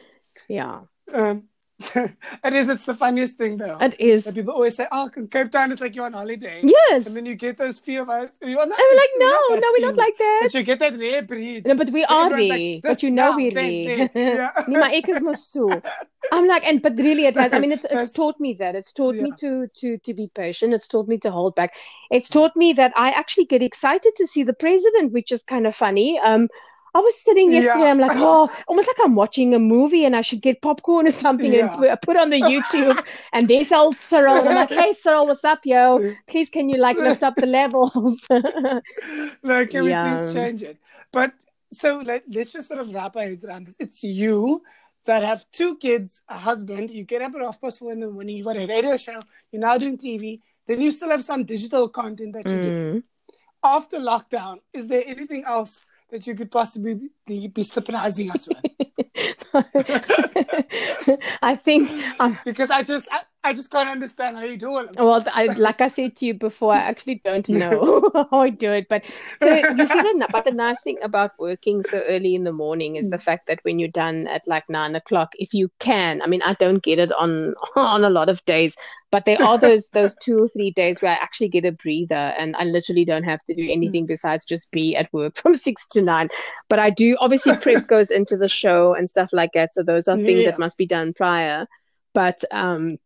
Yeah. 0.48 0.80
Um, 1.12 1.48
it 1.80 2.52
is. 2.52 2.68
It's 2.68 2.86
the 2.86 2.94
funniest 2.94 3.36
thing, 3.36 3.56
though. 3.56 3.76
It 3.80 4.00
is. 4.00 4.24
That 4.24 4.34
people 4.34 4.54
always 4.54 4.76
say, 4.76 4.86
"Oh, 4.92 5.10
Cape 5.30 5.50
Town 5.50 5.72
is 5.72 5.80
like 5.80 5.96
you're 5.96 6.06
on 6.06 6.12
holiday." 6.12 6.60
Yes. 6.62 7.06
And 7.06 7.16
then 7.16 7.26
you 7.26 7.34
get 7.34 7.58
those 7.58 7.80
few 7.80 8.02
of 8.02 8.08
us. 8.08 8.30
You're 8.40 8.64
not, 8.64 8.78
I'm 8.80 8.96
like, 8.96 9.08
no, 9.18 9.56
no, 9.56 9.68
we're 9.72 9.80
not 9.80 9.96
like 9.96 10.16
that. 10.16 10.40
But 10.44 10.54
you 10.54 10.62
get 10.62 10.78
that 10.78 10.96
rare 10.96 11.22
breed. 11.22 11.66
No, 11.66 11.74
but 11.74 11.90
we 11.90 12.04
are 12.04 12.30
there. 12.30 12.48
Like, 12.48 12.82
but 12.82 13.02
you 13.02 13.10
know 13.10 13.34
we're 13.36 13.50
there. 13.50 14.10
Yeah. 14.14 14.52
I'm 16.32 16.46
like, 16.46 16.64
and 16.64 16.80
but 16.80 16.96
really, 16.96 17.26
it 17.26 17.36
has. 17.36 17.52
I 17.52 17.58
mean, 17.58 17.72
it's 17.72 17.84
it's 17.90 18.12
taught 18.12 18.38
me 18.38 18.54
that. 18.54 18.76
It's 18.76 18.92
taught 18.92 19.16
yeah. 19.16 19.22
me 19.22 19.32
to 19.38 19.66
to 19.66 19.98
to 19.98 20.14
be 20.14 20.30
patient. 20.32 20.74
It's 20.74 20.86
taught 20.86 21.08
me 21.08 21.18
to 21.18 21.30
hold 21.32 21.56
back. 21.56 21.74
It's 22.10 22.28
taught 22.28 22.54
me 22.54 22.72
that 22.74 22.92
I 22.94 23.10
actually 23.10 23.46
get 23.46 23.62
excited 23.62 24.12
to 24.16 24.26
see 24.28 24.44
the 24.44 24.54
president, 24.54 25.12
which 25.12 25.32
is 25.32 25.42
kind 25.42 25.66
of 25.66 25.74
funny. 25.74 26.20
Um 26.20 26.48
I 26.94 27.00
was 27.00 27.20
sitting 27.20 27.52
yesterday. 27.52 27.80
Yeah. 27.80 27.90
I'm 27.90 27.98
like, 27.98 28.16
oh, 28.16 28.48
almost 28.68 28.86
like 28.86 28.96
I'm 29.02 29.16
watching 29.16 29.52
a 29.52 29.58
movie, 29.58 30.04
and 30.04 30.14
I 30.14 30.20
should 30.20 30.40
get 30.40 30.62
popcorn 30.62 31.08
or 31.08 31.10
something 31.10 31.52
yeah. 31.52 31.68
and 31.68 31.78
put, 31.78 32.02
put 32.02 32.16
on 32.16 32.30
the 32.30 32.40
YouTube. 32.40 33.04
and 33.32 33.48
there's 33.48 33.72
old 33.72 33.96
Cyril. 33.96 34.36
I'm 34.36 34.54
like, 34.54 34.68
hey, 34.68 34.92
Cyril, 34.92 35.26
what's 35.26 35.44
up, 35.44 35.60
yo? 35.64 36.14
Please, 36.28 36.50
can 36.50 36.68
you 36.68 36.78
like 36.78 36.96
lift 36.96 37.24
up 37.24 37.34
the 37.34 37.46
levels? 37.46 38.24
like, 38.30 39.70
can 39.70 39.84
yeah. 39.84 40.04
we 40.04 40.26
please 40.26 40.34
change 40.34 40.62
it? 40.62 40.78
But 41.10 41.32
so 41.72 41.98
let, 41.98 42.22
let's 42.30 42.52
just 42.52 42.68
sort 42.68 42.80
of 42.80 42.94
wrap 42.94 43.16
our 43.16 43.22
heads 43.22 43.44
around 43.44 43.66
this. 43.66 43.76
It's 43.80 44.04
you 44.04 44.62
that 45.06 45.22
have 45.22 45.44
two 45.50 45.76
kids, 45.76 46.22
a 46.28 46.38
husband. 46.38 46.90
You 46.90 47.04
get 47.04 47.22
up 47.22 47.34
at 47.34 47.40
half 47.40 47.60
past 47.60 47.80
four 47.80 47.92
in 47.92 48.00
the 48.00 48.10
morning. 48.10 48.36
You've 48.36 48.46
got 48.46 48.56
a 48.56 48.66
radio 48.66 48.96
show. 48.96 49.20
You're 49.50 49.60
now 49.60 49.76
doing 49.78 49.98
TV. 49.98 50.40
Then 50.66 50.80
you 50.80 50.92
still 50.92 51.10
have 51.10 51.24
some 51.24 51.44
digital 51.44 51.88
content 51.88 52.34
that 52.34 52.46
you 52.46 52.56
mm. 52.56 52.66
do. 52.92 53.02
After 53.62 53.98
lockdown, 53.98 54.58
is 54.72 54.88
there 54.88 55.02
anything 55.06 55.44
else? 55.44 55.80
That 56.14 56.26
you 56.28 56.34
could 56.36 56.50
possibly 56.50 57.10
be, 57.26 57.48
be 57.48 57.64
surprising 57.64 58.30
us 58.30 58.46
with? 58.46 58.58
I 61.42 61.56
think 61.56 61.90
um, 62.20 62.38
because 62.44 62.70
I 62.70 62.84
just 62.84 63.08
I, 63.10 63.22
I, 63.44 63.52
just 63.52 63.70
can't 63.70 63.88
understand 63.88 64.36
how 64.36 64.44
you 64.44 64.56
do 64.56 64.78
it. 64.78 64.96
Well, 64.96 65.22
I, 65.26 65.46
like 65.46 65.80
I 65.80 65.88
said 65.88 66.16
to 66.16 66.26
you 66.26 66.34
before, 66.34 66.72
I 66.72 66.78
actually 66.78 67.20
don't 67.24 67.48
know 67.50 68.10
how 68.30 68.40
I 68.40 68.50
do 68.50 68.72
it. 68.72 68.88
But 68.88 69.04
the, 69.40 69.74
you 69.76 69.86
see, 69.86 70.02
the, 70.02 70.28
but 70.30 70.44
the 70.44 70.50
nice 70.50 70.82
thing 70.82 70.98
about 71.02 71.32
working 71.38 71.82
so 71.82 72.00
early 72.08 72.34
in 72.34 72.44
the 72.44 72.52
morning 72.52 72.96
is 72.96 73.10
the 73.10 73.18
fact 73.18 73.46
that 73.46 73.60
when 73.62 73.78
you're 73.78 73.88
done 73.88 74.26
at 74.28 74.46
like 74.46 74.68
nine 74.68 74.94
o'clock, 74.94 75.32
if 75.38 75.52
you 75.54 75.70
can, 75.78 76.22
I 76.22 76.26
mean, 76.26 76.42
I 76.42 76.54
don't 76.54 76.82
get 76.82 76.98
it 76.98 77.12
on 77.12 77.54
on 77.76 78.04
a 78.04 78.10
lot 78.10 78.28
of 78.28 78.44
days, 78.44 78.76
but 79.10 79.26
there 79.26 79.40
are 79.42 79.58
those 79.58 79.88
those 79.90 80.16
two 80.20 80.42
or 80.42 80.48
three 80.48 80.72
days 80.72 81.00
where 81.00 81.12
I 81.12 81.22
actually 81.22 81.48
get 81.48 81.64
a 81.64 81.70
breather 81.70 82.14
and 82.14 82.56
I 82.56 82.64
literally 82.64 83.04
don't 83.04 83.22
have 83.22 83.44
to 83.44 83.54
do 83.54 83.68
anything 83.70 84.06
besides 84.06 84.44
just 84.44 84.70
be 84.72 84.96
at 84.96 85.12
work 85.12 85.36
from 85.36 85.54
six 85.54 85.86
to 85.88 86.02
nine. 86.02 86.28
But 86.68 86.78
I 86.78 86.90
do 86.90 87.16
obviously 87.20 87.56
prep 87.56 87.86
goes 87.86 88.10
into 88.10 88.36
the 88.36 88.48
show 88.48 88.94
and 88.94 89.08
stuff 89.08 89.30
like 89.32 89.52
that. 89.52 89.72
So 89.72 89.82
those 89.82 90.08
are 90.08 90.16
things 90.16 90.40
yeah. 90.44 90.50
that 90.50 90.58
must 90.58 90.76
be 90.76 90.86
done 90.86 91.12
prior. 91.14 91.66
But 92.12 92.44
um 92.50 92.98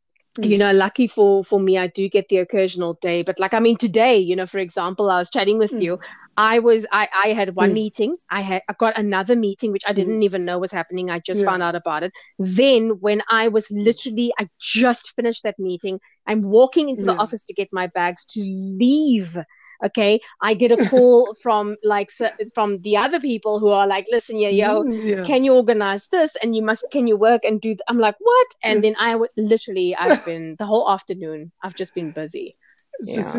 you 0.42 0.56
mm. 0.56 0.58
know 0.58 0.72
lucky 0.72 1.06
for 1.06 1.44
for 1.44 1.58
me 1.58 1.76
i 1.76 1.86
do 1.86 2.08
get 2.08 2.28
the 2.28 2.38
occasional 2.38 2.94
day 2.94 3.22
but 3.22 3.38
like 3.38 3.54
i 3.54 3.60
mean 3.60 3.76
today 3.76 4.16
you 4.16 4.36
know 4.36 4.46
for 4.46 4.58
example 4.58 5.10
i 5.10 5.18
was 5.18 5.30
chatting 5.30 5.58
with 5.58 5.70
mm. 5.72 5.82
you 5.82 5.98
i 6.36 6.58
was 6.58 6.86
i 6.92 7.08
i 7.24 7.28
had 7.32 7.54
one 7.54 7.70
mm. 7.70 7.74
meeting 7.74 8.16
i 8.30 8.40
had 8.40 8.62
i 8.68 8.72
got 8.74 8.96
another 8.96 9.34
meeting 9.34 9.72
which 9.72 9.82
i 9.86 9.92
didn't 9.92 10.20
mm. 10.20 10.24
even 10.24 10.44
know 10.44 10.58
was 10.58 10.72
happening 10.72 11.10
i 11.10 11.18
just 11.18 11.40
yeah. 11.40 11.46
found 11.46 11.62
out 11.62 11.74
about 11.74 12.02
it 12.02 12.12
then 12.38 12.90
when 13.00 13.22
i 13.28 13.48
was 13.48 13.70
literally 13.70 14.32
i 14.38 14.48
just 14.60 15.14
finished 15.16 15.42
that 15.42 15.58
meeting 15.58 15.98
i'm 16.26 16.42
walking 16.42 16.88
into 16.88 17.04
yeah. 17.04 17.12
the 17.12 17.18
office 17.18 17.44
to 17.44 17.52
get 17.52 17.68
my 17.72 17.86
bags 17.88 18.24
to 18.24 18.40
leave 18.40 19.36
okay 19.84 20.20
i 20.40 20.54
get 20.54 20.72
a 20.72 20.76
call 20.90 21.34
from 21.34 21.76
like 21.82 22.10
from 22.54 22.80
the 22.82 22.96
other 22.96 23.20
people 23.20 23.58
who 23.58 23.68
are 23.68 23.86
like 23.86 24.06
listen 24.10 24.36
yeah 24.36 24.48
yo 24.48 24.82
mm, 24.82 25.04
yeah. 25.04 25.24
can 25.24 25.44
you 25.44 25.54
organize 25.54 26.06
this 26.08 26.36
and 26.42 26.54
you 26.56 26.62
must 26.62 26.84
can 26.90 27.06
you 27.06 27.16
work 27.16 27.44
and 27.44 27.60
do 27.60 27.70
th-? 27.70 27.80
i'm 27.88 27.98
like 27.98 28.16
what 28.18 28.46
and 28.62 28.82
then 28.82 28.94
i 28.98 29.14
would 29.14 29.30
literally 29.36 29.94
i've 29.96 30.24
been 30.32 30.56
the 30.58 30.66
whole 30.66 30.90
afternoon 30.90 31.50
i've 31.62 31.74
just 31.74 31.94
been 31.94 32.10
busy 32.12 32.56
yeah. 33.02 33.14
Just, 33.14 33.36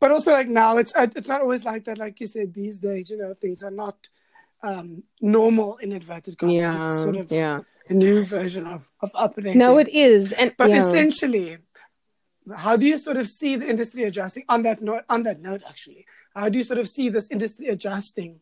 but 0.00 0.10
also 0.10 0.32
like 0.32 0.48
now 0.48 0.78
it's 0.78 0.94
uh, 0.94 1.06
it's 1.14 1.28
not 1.28 1.42
always 1.42 1.64
like 1.64 1.84
that 1.84 1.98
like 1.98 2.18
you 2.20 2.26
said 2.26 2.54
these 2.54 2.78
days 2.78 3.10
you 3.10 3.18
know 3.18 3.34
things 3.34 3.62
are 3.62 3.70
not 3.70 4.08
um 4.62 5.02
normal 5.20 5.76
in 5.78 5.92
inverted 5.92 6.38
commas 6.38 6.54
yeah 6.54 6.86
it's 6.86 7.02
sort 7.02 7.16
of 7.16 7.30
yeah 7.30 7.60
a 7.88 7.94
new 7.94 8.24
version 8.24 8.66
of 8.66 8.88
of 9.00 9.10
operating 9.14 9.58
no 9.58 9.76
it 9.78 9.88
is 9.88 10.32
and 10.32 10.54
but 10.56 10.70
yeah. 10.70 10.86
essentially 10.86 11.58
how 12.56 12.76
do 12.76 12.86
you 12.86 12.98
sort 12.98 13.16
of 13.16 13.28
see 13.28 13.56
the 13.56 13.68
industry 13.68 14.04
adjusting? 14.04 14.44
On 14.48 14.62
that 14.62 14.82
note 14.82 15.04
on 15.08 15.22
that 15.24 15.40
note 15.40 15.62
actually 15.68 16.06
how 16.34 16.48
do 16.48 16.58
you 16.58 16.64
sort 16.64 16.78
of 16.78 16.88
see 16.88 17.08
this 17.08 17.30
industry 17.30 17.68
adjusting 17.68 18.40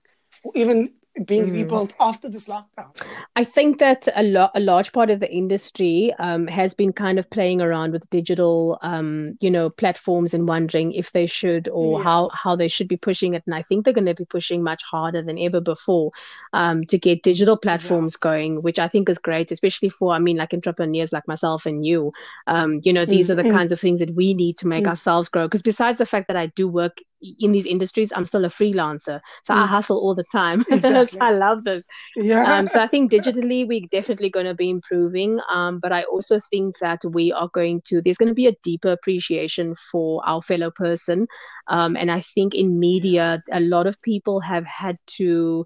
even 0.55 0.93
being 1.25 1.47
mm. 1.47 1.53
rebuilt 1.53 1.95
after 2.01 2.29
this 2.29 2.47
lockdown? 2.47 2.91
I 3.37 3.45
think 3.45 3.79
that 3.79 4.09
a, 4.15 4.23
lo- 4.23 4.51
a 4.55 4.61
large 4.61 4.93
part 4.93 5.11
of 5.11 5.21
the 5.21 5.31
industry 5.31 6.13
um, 6.19 6.47
has 6.47 6.75
been 6.75 6.93
kind 6.93 7.19
of 7.19 7.29
playing 7.31 7.61
around 7.61 7.93
with 7.93 8.09
digital, 8.11 8.79
um, 8.83 9.37
you 9.41 9.51
know, 9.51 9.71
platforms 9.71 10.35
and 10.35 10.49
wondering 10.49 10.93
if 10.93 11.13
they 11.13 11.27
should 11.27 11.69
or 11.69 11.99
yeah. 11.99 12.05
how 12.05 12.31
how 12.33 12.57
they 12.57 12.69
should 12.69 12.89
be 12.89 12.97
pushing 12.97 13.35
it. 13.35 13.43
And 13.47 13.55
I 13.55 13.63
think 13.63 13.85
they're 13.85 13.95
going 13.95 14.07
to 14.07 14.15
be 14.15 14.25
pushing 14.25 14.63
much 14.63 14.83
harder 14.83 15.23
than 15.23 15.39
ever 15.39 15.61
before 15.61 16.11
um, 16.53 16.85
to 16.87 16.99
get 16.99 17.23
digital 17.23 17.57
platforms 17.57 18.15
yeah. 18.15 18.31
going, 18.31 18.63
which 18.63 18.79
I 18.79 18.89
think 18.89 19.09
is 19.09 19.19
great, 19.19 19.51
especially 19.51 19.89
for 19.89 20.13
I 20.13 20.19
mean, 20.19 20.37
like 20.37 20.55
entrepreneurs 20.55 21.13
like 21.13 21.29
myself 21.29 21.67
and 21.67 21.85
you. 21.85 22.13
Um, 22.47 22.81
you 22.83 22.93
know, 22.93 23.05
these 23.05 23.27
mm-hmm. 23.27 23.33
are 23.33 23.43
the 23.43 23.49
mm-hmm. 23.49 23.57
kinds 23.57 23.73
of 23.73 23.81
things 23.81 24.01
that 24.01 24.15
we 24.15 24.35
need 24.35 24.59
to 24.59 24.69
make 24.69 24.83
mm-hmm. 24.83 24.91
ourselves 24.91 25.29
grow. 25.29 25.47
Because 25.47 25.63
besides 25.63 25.99
the 25.99 26.07
fact 26.07 26.29
that 26.29 26.37
I 26.37 26.47
do 26.47 26.69
work 26.69 27.01
in 27.39 27.53
these 27.53 27.67
industries, 27.67 28.13
I'm 28.15 28.25
still 28.25 28.45
a 28.45 28.49
freelancer, 28.49 29.21
so 29.43 29.55
mm. 29.55 29.63
I 29.63 29.67
hustle 29.67 29.99
all 29.99 30.15
the 30.15 30.25
time. 30.25 30.65
Exactly. 30.81 31.21
I 31.21 31.33
love 31.33 31.65
this. 31.65 31.85
Yeah. 32.17 32.55
Um, 32.55 32.67
so 32.67 32.81
I 32.81 32.87
think 32.93 33.13
digitally 33.13 33.67
we're 33.67 33.87
definitely 33.91 34.31
going 34.31 34.47
to 34.47 34.55
be 34.55 34.71
improving. 34.71 35.39
Um, 35.51 35.79
but 35.79 35.93
I 35.93 36.03
also 36.05 36.39
think 36.39 36.79
that 36.79 37.05
we 37.05 37.33
are 37.33 37.49
going 37.53 37.83
to. 37.87 38.01
There's 38.01 38.17
going 38.17 38.29
to 38.29 38.35
be 38.35 38.47
a 38.47 38.57
deeper 38.63 38.93
appreciation 38.93 39.75
for 39.91 40.23
our 40.27 40.41
fellow 40.43 40.71
person. 40.71 41.27
Um, 41.69 41.97
and 41.97 42.11
I 42.11 42.21
think 42.21 42.55
in 42.55 42.81
media, 42.81 43.43
a 43.53 43.61
lot 43.61 43.87
of 43.87 44.01
people 44.03 44.41
have 44.41 44.65
had 44.65 44.97
to 45.19 45.65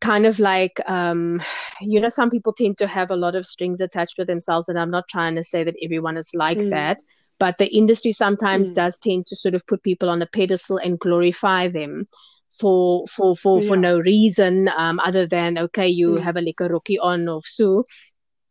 kind 0.00 0.26
of 0.26 0.38
like 0.38 0.80
um, 0.86 1.42
you 1.80 1.98
know 2.00 2.08
some 2.08 2.30
people 2.30 2.52
tend 2.52 2.76
to 2.78 2.86
have 2.86 3.10
a 3.10 3.16
lot 3.16 3.34
of 3.34 3.46
strings 3.46 3.80
attached 3.80 4.16
to 4.16 4.24
themselves 4.24 4.68
and 4.68 4.78
i'm 4.78 4.90
not 4.90 5.08
trying 5.08 5.34
to 5.34 5.42
say 5.42 5.64
that 5.64 5.74
everyone 5.82 6.18
is 6.18 6.30
like 6.34 6.58
mm. 6.58 6.68
that 6.68 7.02
but 7.44 7.58
the 7.58 7.66
industry 7.76 8.10
sometimes 8.10 8.70
mm. 8.70 8.74
does 8.74 8.96
tend 8.96 9.26
to 9.26 9.36
sort 9.36 9.54
of 9.54 9.66
put 9.66 9.82
people 9.82 10.08
on 10.08 10.22
a 10.22 10.26
pedestal 10.26 10.78
and 10.78 10.98
glorify 10.98 11.68
them 11.68 12.06
for 12.58 13.06
for 13.06 13.36
for 13.36 13.60
yeah. 13.60 13.68
for 13.68 13.76
no 13.76 13.98
reason 13.98 14.70
um, 14.78 14.98
other 15.00 15.26
than 15.26 15.58
okay 15.58 15.86
you 15.86 16.12
mm. 16.12 16.22
have 16.22 16.38
a 16.38 16.54
a 16.60 16.68
rookie 16.68 16.98
on 16.98 17.28
of 17.28 17.44
so 17.44 17.84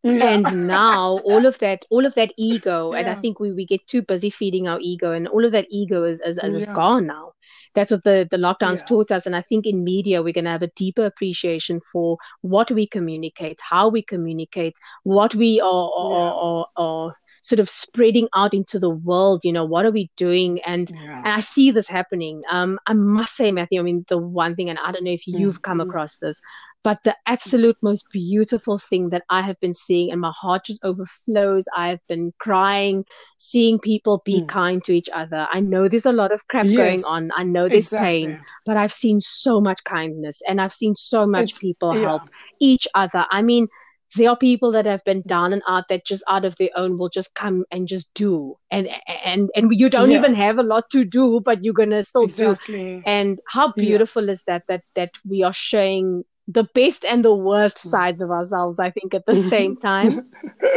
yeah. 0.03 0.33
and 0.33 0.67
now 0.67 1.17
all 1.31 1.47
of 1.47 1.57
that 1.57 1.85
all 1.89 2.05
of 2.05 2.13
that 2.13 2.31
ego 2.37 2.93
yeah. 2.93 2.99
and 2.99 3.09
i 3.09 3.15
think 3.15 3.39
we, 3.39 3.51
we 3.51 3.65
get 3.65 3.81
too 3.87 4.03
busy 4.03 4.29
feeding 4.29 4.67
our 4.67 4.79
ego 4.79 5.11
and 5.11 5.27
all 5.27 5.43
of 5.43 5.53
that 5.53 5.65
ego 5.71 6.03
is 6.03 6.21
is, 6.21 6.37
is, 6.43 6.53
is 6.53 6.69
gone 6.69 7.07
now 7.07 7.33
that's 7.75 7.91
what 7.91 8.03
the, 8.03 8.27
the 8.29 8.37
lockdowns 8.37 8.79
yeah. 8.79 8.85
taught 8.85 9.11
us. 9.11 9.25
And 9.25 9.35
I 9.35 9.41
think 9.41 9.65
in 9.65 9.83
media, 9.83 10.21
we're 10.21 10.33
going 10.33 10.45
to 10.45 10.51
have 10.51 10.61
a 10.61 10.71
deeper 10.75 11.05
appreciation 11.05 11.81
for 11.91 12.17
what 12.41 12.69
we 12.69 12.87
communicate, 12.87 13.59
how 13.67 13.89
we 13.89 14.03
communicate, 14.03 14.75
what 15.03 15.33
we 15.33 15.59
are, 15.59 15.91
are, 15.95 16.33
are, 16.33 16.67
are 16.75 17.15
sort 17.43 17.59
of 17.59 17.69
spreading 17.69 18.27
out 18.33 18.53
into 18.53 18.79
the 18.79 18.89
world. 18.89 19.41
You 19.43 19.51
know, 19.51 19.65
what 19.65 19.85
are 19.85 19.91
we 19.91 20.09
doing? 20.17 20.61
And 20.61 20.89
yeah. 20.89 21.19
and 21.19 21.27
I 21.27 21.41
see 21.41 21.69
this 21.71 21.87
happening. 21.87 22.41
Um, 22.49 22.79
I 22.87 22.93
must 22.93 23.35
say, 23.35 23.51
Matthew, 23.51 23.79
I 23.79 23.83
mean, 23.83 24.05
the 24.07 24.17
one 24.17 24.55
thing, 24.55 24.69
and 24.69 24.79
I 24.79 24.91
don't 24.91 25.03
know 25.03 25.11
if 25.11 25.27
you've 25.27 25.55
mm-hmm. 25.55 25.61
come 25.61 25.81
across 25.81 26.17
this, 26.17 26.41
but 26.83 26.99
the 27.03 27.15
absolute 27.25 27.77
most 27.81 28.05
beautiful 28.11 28.77
thing 28.77 29.09
that 29.09 29.23
I 29.29 29.41
have 29.41 29.59
been 29.59 29.73
seeing, 29.73 30.11
and 30.11 30.21
my 30.21 30.31
heart 30.35 30.65
just 30.65 30.83
overflows. 30.85 31.65
I've 31.75 32.05
been 32.07 32.33
crying, 32.39 33.05
seeing 33.37 33.77
people 33.77 34.21
be 34.25 34.41
mm. 34.41 34.47
kind 34.47 34.83
to 34.85 34.93
each 34.93 35.09
other. 35.13 35.47
I 35.51 35.59
know 35.59 35.87
there's 35.87 36.05
a 36.05 36.13
lot 36.13 36.31
of 36.31 36.47
crap 36.47 36.65
yes, 36.65 36.75
going 36.75 37.05
on. 37.05 37.31
I 37.35 37.43
know 37.43 37.67
there's 37.67 37.87
exactly. 37.87 38.27
pain, 38.27 38.41
but 38.65 38.77
I've 38.77 38.93
seen 38.93 39.21
so 39.21 39.59
much 39.59 39.83
kindness 39.83 40.41
and 40.47 40.59
I've 40.59 40.73
seen 40.73 40.95
so 40.95 41.25
much 41.25 41.51
it's, 41.51 41.59
people 41.59 41.95
yeah. 41.95 42.07
help 42.07 42.29
each 42.59 42.87
other. 42.95 43.25
I 43.31 43.41
mean, 43.41 43.67
there 44.15 44.29
are 44.29 44.37
people 44.37 44.71
that 44.71 44.85
have 44.85 45.03
been 45.03 45.21
down 45.25 45.53
and 45.53 45.61
out 45.67 45.87
that 45.89 46.05
just 46.05 46.23
out 46.27 46.45
of 46.45 46.55
their 46.57 46.69
own 46.75 46.97
will 46.97 47.09
just 47.09 47.33
come 47.35 47.65
and 47.71 47.87
just 47.87 48.13
do 48.13 48.55
and 48.71 48.87
and 49.25 49.49
and 49.55 49.71
you 49.71 49.89
don't 49.89 50.11
yeah. 50.11 50.17
even 50.17 50.33
have 50.33 50.57
a 50.57 50.63
lot 50.63 50.89
to 50.89 51.03
do 51.03 51.41
but 51.41 51.63
you're 51.63 51.73
gonna 51.73 52.03
still 52.03 52.23
exactly. 52.23 52.97
do 52.97 53.03
and 53.05 53.39
how 53.47 53.71
beautiful 53.73 54.25
yeah. 54.25 54.31
is 54.31 54.43
that 54.45 54.63
that 54.67 54.83
that 54.95 55.11
we 55.25 55.43
are 55.43 55.53
showing 55.53 56.23
the 56.47 56.65
best 56.75 57.05
and 57.05 57.23
the 57.23 57.33
worst 57.33 57.83
hmm. 57.83 57.89
sides 57.89 58.21
of 58.21 58.29
ourselves 58.29 58.79
i 58.79 58.91
think 58.91 59.13
at 59.13 59.25
the 59.25 59.41
same 59.49 59.77
time 59.77 60.29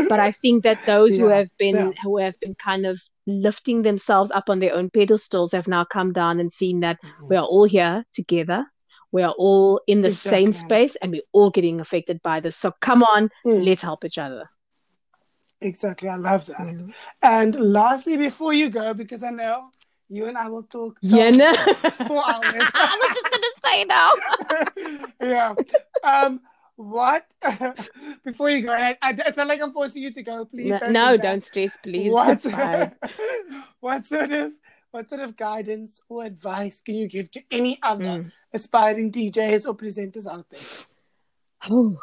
but 0.08 0.20
i 0.20 0.30
think 0.30 0.62
that 0.62 0.78
those 0.86 1.16
yeah, 1.16 1.24
who 1.24 1.28
have 1.28 1.48
been 1.58 1.94
who 2.02 2.18
have 2.18 2.38
been 2.40 2.54
kind 2.54 2.86
of 2.86 3.00
lifting 3.26 3.82
themselves 3.82 4.30
up 4.30 4.48
on 4.48 4.60
their 4.60 4.72
own 4.72 4.88
pedestals 4.88 5.50
have 5.50 5.66
now 5.66 5.84
come 5.84 6.12
down 6.12 6.38
and 6.38 6.52
seen 6.52 6.80
that 6.80 6.96
mm-hmm. 7.02 7.28
we 7.28 7.36
are 7.36 7.44
all 7.44 7.64
here 7.64 8.04
together 8.12 8.64
we 9.12 9.22
are 9.22 9.34
all 9.38 9.80
in 9.86 10.02
the 10.02 10.08
exactly. 10.08 10.30
same 10.30 10.52
space 10.52 10.96
and 10.96 11.12
we're 11.12 11.22
all 11.32 11.50
getting 11.50 11.80
affected 11.80 12.20
by 12.22 12.40
this 12.40 12.56
so 12.56 12.72
come 12.80 13.02
on 13.02 13.30
mm. 13.44 13.64
let's 13.64 13.82
help 13.82 14.04
each 14.04 14.18
other 14.18 14.48
exactly 15.60 16.08
i 16.08 16.16
love 16.16 16.46
that 16.46 16.58
mm-hmm. 16.58 16.90
and 17.22 17.54
lastly 17.54 18.16
before 18.16 18.52
you 18.52 18.68
go 18.68 18.92
because 18.92 19.22
i 19.22 19.30
know 19.30 19.70
you 20.08 20.26
and 20.26 20.38
I 20.38 20.48
will 20.48 20.62
talk, 20.62 21.00
talk 21.00 21.02
yeah, 21.02 21.30
no. 21.30 21.52
four 22.06 22.22
hours. 22.28 22.70
I 22.74 22.98
was 23.02 23.16
just 23.16 23.30
gonna 23.32 23.46
say 23.64 23.84
now. 23.84 24.12
yeah. 25.20 25.54
Um, 26.04 26.40
what? 26.76 27.26
Before 28.24 28.50
you 28.50 28.62
go, 28.62 28.72
I, 28.72 28.96
I, 29.02 29.14
it's 29.26 29.36
not 29.36 29.48
like 29.48 29.60
I'm 29.60 29.72
forcing 29.72 30.02
you 30.02 30.12
to 30.12 30.22
go. 30.22 30.44
Please. 30.44 30.70
No, 30.70 30.78
don't, 30.78 30.92
no, 30.92 31.16
do 31.16 31.22
don't 31.22 31.42
stress, 31.42 31.76
please. 31.82 32.12
What? 32.12 32.44
what 33.80 34.04
sort 34.04 34.30
of 34.30 34.52
what 34.96 35.10
sort 35.10 35.20
of 35.20 35.36
guidance 35.36 36.00
or 36.08 36.24
advice 36.24 36.80
can 36.80 36.94
you 36.94 37.06
give 37.06 37.30
to 37.30 37.42
any 37.50 37.78
other 37.82 38.04
mm. 38.04 38.32
aspiring 38.54 39.12
DJs 39.12 39.66
or 39.66 39.76
presenters 39.76 40.26
out 40.26 40.48
there? 40.48 40.60
Oh, 41.68 41.98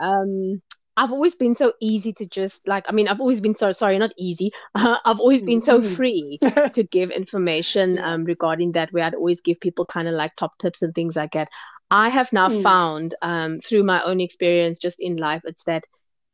um, 0.00 0.62
I've 0.96 1.10
always 1.10 1.34
been 1.34 1.56
so 1.56 1.72
easy 1.80 2.12
to 2.12 2.24
just 2.24 2.68
like, 2.68 2.84
I 2.88 2.92
mean, 2.92 3.08
I've 3.08 3.20
always 3.20 3.40
been 3.40 3.56
so 3.56 3.72
sorry, 3.72 3.98
not 3.98 4.14
easy. 4.16 4.52
Uh, 4.76 4.98
I've 5.04 5.18
always 5.18 5.42
been 5.42 5.60
so 5.60 5.80
mm-hmm. 5.80 5.94
free 5.96 6.38
to 6.74 6.84
give 6.84 7.10
information 7.10 7.98
um, 7.98 8.24
regarding 8.24 8.72
that, 8.72 8.92
where 8.92 9.02
I'd 9.02 9.16
always 9.16 9.40
give 9.40 9.58
people 9.58 9.84
kind 9.84 10.06
of 10.06 10.14
like 10.14 10.36
top 10.36 10.56
tips 10.58 10.82
and 10.82 10.94
things 10.94 11.16
like 11.16 11.32
that. 11.32 11.48
I 11.90 12.10
have 12.10 12.32
now 12.32 12.48
mm. 12.48 12.62
found 12.62 13.16
um, 13.22 13.58
through 13.58 13.82
my 13.82 14.04
own 14.04 14.20
experience 14.20 14.78
just 14.78 15.00
in 15.00 15.16
life, 15.16 15.42
it's 15.44 15.64
that 15.64 15.84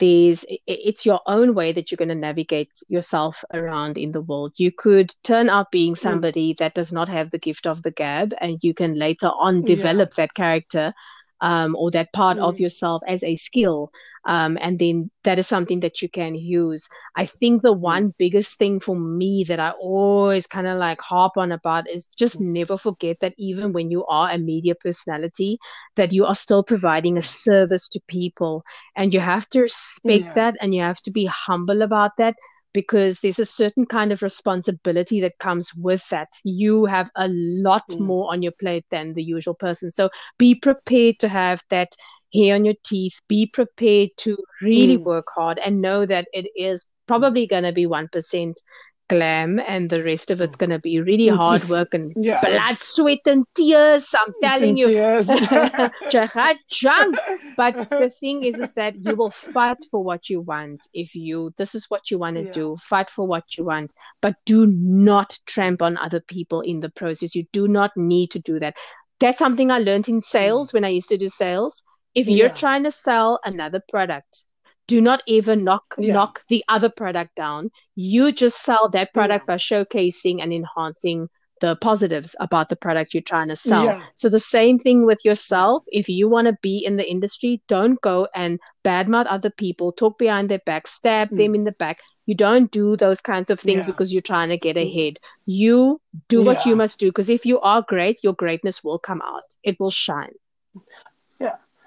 there's 0.02 0.44
it's 0.66 1.06
your 1.06 1.20
own 1.26 1.54
way 1.54 1.72
that 1.72 1.90
you're 1.90 1.96
going 1.96 2.08
to 2.08 2.14
navigate 2.16 2.72
yourself 2.88 3.44
around 3.54 3.96
in 3.96 4.10
the 4.10 4.20
world. 4.20 4.52
You 4.56 4.72
could 4.72 5.14
turn 5.22 5.48
out 5.48 5.70
being 5.70 5.94
mm. 5.94 5.98
somebody 5.98 6.52
mm. 6.52 6.56
that 6.56 6.74
does 6.74 6.90
not 6.90 7.08
have 7.08 7.30
the 7.30 7.38
gift 7.38 7.68
of 7.68 7.84
the 7.84 7.92
gab, 7.92 8.34
and 8.40 8.58
you 8.62 8.74
can 8.74 8.94
later 8.94 9.28
on 9.28 9.62
develop 9.62 10.10
yeah. 10.10 10.24
that 10.24 10.34
character 10.34 10.92
um, 11.40 11.76
or 11.76 11.92
that 11.92 12.12
part 12.12 12.38
mm. 12.38 12.42
of 12.42 12.58
yourself 12.58 13.02
as 13.06 13.22
a 13.22 13.36
skill. 13.36 13.92
Um, 14.24 14.56
and 14.60 14.78
then 14.78 15.10
that 15.24 15.38
is 15.38 15.48
something 15.48 15.80
that 15.80 16.00
you 16.00 16.08
can 16.08 16.34
use. 16.34 16.88
I 17.16 17.26
think 17.26 17.62
the 17.62 17.72
one 17.72 18.14
biggest 18.18 18.56
thing 18.56 18.78
for 18.78 18.94
me 18.94 19.44
that 19.48 19.58
I 19.58 19.70
always 19.70 20.46
kind 20.46 20.66
of 20.66 20.78
like 20.78 21.00
harp 21.00 21.36
on 21.36 21.50
about 21.50 21.88
is 21.88 22.06
just 22.06 22.40
mm. 22.40 22.46
never 22.46 22.78
forget 22.78 23.16
that 23.20 23.34
even 23.36 23.72
when 23.72 23.90
you 23.90 24.04
are 24.06 24.30
a 24.30 24.38
media 24.38 24.74
personality, 24.74 25.58
that 25.96 26.12
you 26.12 26.24
are 26.24 26.34
still 26.34 26.62
providing 26.62 27.18
a 27.18 27.22
service 27.22 27.88
to 27.88 28.00
people, 28.06 28.62
and 28.96 29.12
you 29.12 29.20
have 29.20 29.48
to 29.50 29.62
respect 29.62 30.24
yeah. 30.24 30.34
that, 30.34 30.54
and 30.60 30.74
you 30.74 30.82
have 30.82 31.02
to 31.02 31.10
be 31.10 31.26
humble 31.26 31.82
about 31.82 32.16
that 32.18 32.36
because 32.72 33.20
there's 33.20 33.38
a 33.38 33.44
certain 33.44 33.84
kind 33.84 34.12
of 34.12 34.22
responsibility 34.22 35.20
that 35.20 35.38
comes 35.38 35.74
with 35.74 36.08
that. 36.08 36.28
You 36.44 36.86
have 36.86 37.10
a 37.16 37.28
lot 37.28 37.82
mm. 37.90 38.00
more 38.00 38.32
on 38.32 38.42
your 38.42 38.52
plate 38.52 38.86
than 38.90 39.14
the 39.14 39.22
usual 39.22 39.54
person. 39.54 39.90
So 39.90 40.08
be 40.38 40.54
prepared 40.54 41.18
to 41.18 41.28
have 41.28 41.62
that 41.70 41.94
hair 42.34 42.54
on 42.54 42.64
your 42.64 42.74
teeth. 42.84 43.20
Be 43.28 43.46
prepared 43.46 44.10
to 44.18 44.36
really 44.60 44.98
mm. 44.98 45.04
work 45.04 45.26
hard 45.34 45.58
and 45.58 45.80
know 45.80 46.06
that 46.06 46.28
it 46.32 46.50
is 46.56 46.86
probably 47.06 47.46
going 47.46 47.64
to 47.64 47.72
be 47.72 47.86
1% 47.86 48.54
glam 49.12 49.60
and 49.66 49.90
the 49.90 50.02
rest 50.02 50.30
of 50.30 50.40
it's 50.40 50.56
going 50.56 50.70
to 50.70 50.78
be 50.78 51.00
really 51.00 51.28
hard 51.28 51.62
work 51.68 51.92
and 51.92 52.12
yeah. 52.16 52.40
blood, 52.40 52.78
sweat, 52.78 53.18
and 53.26 53.44
tears. 53.54 54.14
I'm 54.18 54.32
telling 54.42 54.76
you. 54.76 54.88
but 57.56 57.90
the 57.90 58.10
thing 58.20 58.44
is, 58.44 58.58
is 58.58 58.72
that 58.74 58.94
you 58.96 59.14
will 59.14 59.30
fight 59.30 59.84
for 59.90 60.02
what 60.02 60.30
you 60.30 60.40
want. 60.40 60.80
If 60.94 61.14
you, 61.14 61.52
this 61.58 61.74
is 61.74 61.86
what 61.90 62.10
you 62.10 62.18
want 62.18 62.36
to 62.36 62.44
yeah. 62.44 62.52
do, 62.52 62.76
fight 62.80 63.10
for 63.10 63.26
what 63.26 63.44
you 63.58 63.64
want, 63.64 63.92
but 64.22 64.36
do 64.46 64.66
not 64.66 65.38
tramp 65.46 65.82
on 65.82 65.98
other 65.98 66.20
people 66.20 66.62
in 66.62 66.80
the 66.80 66.90
process. 66.90 67.34
You 67.34 67.44
do 67.52 67.68
not 67.68 67.90
need 67.96 68.30
to 68.30 68.38
do 68.38 68.58
that. 68.60 68.76
That's 69.20 69.38
something 69.38 69.70
I 69.70 69.78
learned 69.78 70.08
in 70.08 70.22
sales 70.22 70.70
mm. 70.70 70.74
when 70.74 70.84
I 70.84 70.88
used 70.88 71.08
to 71.10 71.18
do 71.18 71.28
sales. 71.28 71.82
If 72.14 72.28
you're 72.28 72.48
yeah. 72.48 72.54
trying 72.54 72.84
to 72.84 72.90
sell 72.90 73.40
another 73.44 73.82
product, 73.88 74.42
do 74.86 75.00
not 75.00 75.22
even 75.26 75.64
knock 75.64 75.94
yeah. 75.98 76.14
knock 76.14 76.44
the 76.48 76.64
other 76.68 76.90
product 76.90 77.34
down. 77.34 77.70
You 77.94 78.32
just 78.32 78.62
sell 78.62 78.88
that 78.90 79.14
product 79.14 79.44
yeah. 79.48 79.54
by 79.54 79.56
showcasing 79.56 80.42
and 80.42 80.52
enhancing 80.52 81.28
the 81.62 81.76
positives 81.76 82.34
about 82.40 82.68
the 82.68 82.76
product 82.76 83.14
you're 83.14 83.22
trying 83.22 83.48
to 83.48 83.56
sell. 83.56 83.84
Yeah. 83.84 84.02
So 84.16 84.28
the 84.28 84.40
same 84.40 84.80
thing 84.80 85.06
with 85.06 85.24
yourself. 85.24 85.84
If 85.86 86.08
you 86.08 86.28
want 86.28 86.48
to 86.48 86.56
be 86.60 86.84
in 86.84 86.96
the 86.96 87.08
industry, 87.08 87.62
don't 87.68 88.00
go 88.00 88.26
and 88.34 88.58
badmouth 88.84 89.26
other 89.30 89.50
people, 89.50 89.92
talk 89.92 90.18
behind 90.18 90.50
their 90.50 90.60
back, 90.66 90.88
stab 90.88 91.30
mm. 91.30 91.36
them 91.36 91.54
in 91.54 91.62
the 91.62 91.72
back. 91.72 92.00
You 92.26 92.34
don't 92.34 92.70
do 92.70 92.96
those 92.96 93.20
kinds 93.20 93.48
of 93.48 93.60
things 93.60 93.80
yeah. 93.80 93.86
because 93.86 94.12
you're 94.12 94.22
trying 94.22 94.48
to 94.48 94.58
get 94.58 94.76
mm. 94.76 94.82
ahead. 94.82 95.18
You 95.46 96.00
do 96.28 96.42
what 96.42 96.66
you 96.66 96.74
must 96.74 96.98
do 96.98 97.06
because 97.06 97.30
if 97.30 97.46
you 97.46 97.60
are 97.60 97.84
great, 97.86 98.18
your 98.24 98.34
greatness 98.34 98.82
will 98.82 98.98
come 98.98 99.22
out. 99.22 99.44
It 99.62 99.78
will 99.78 99.90
shine. 99.92 100.34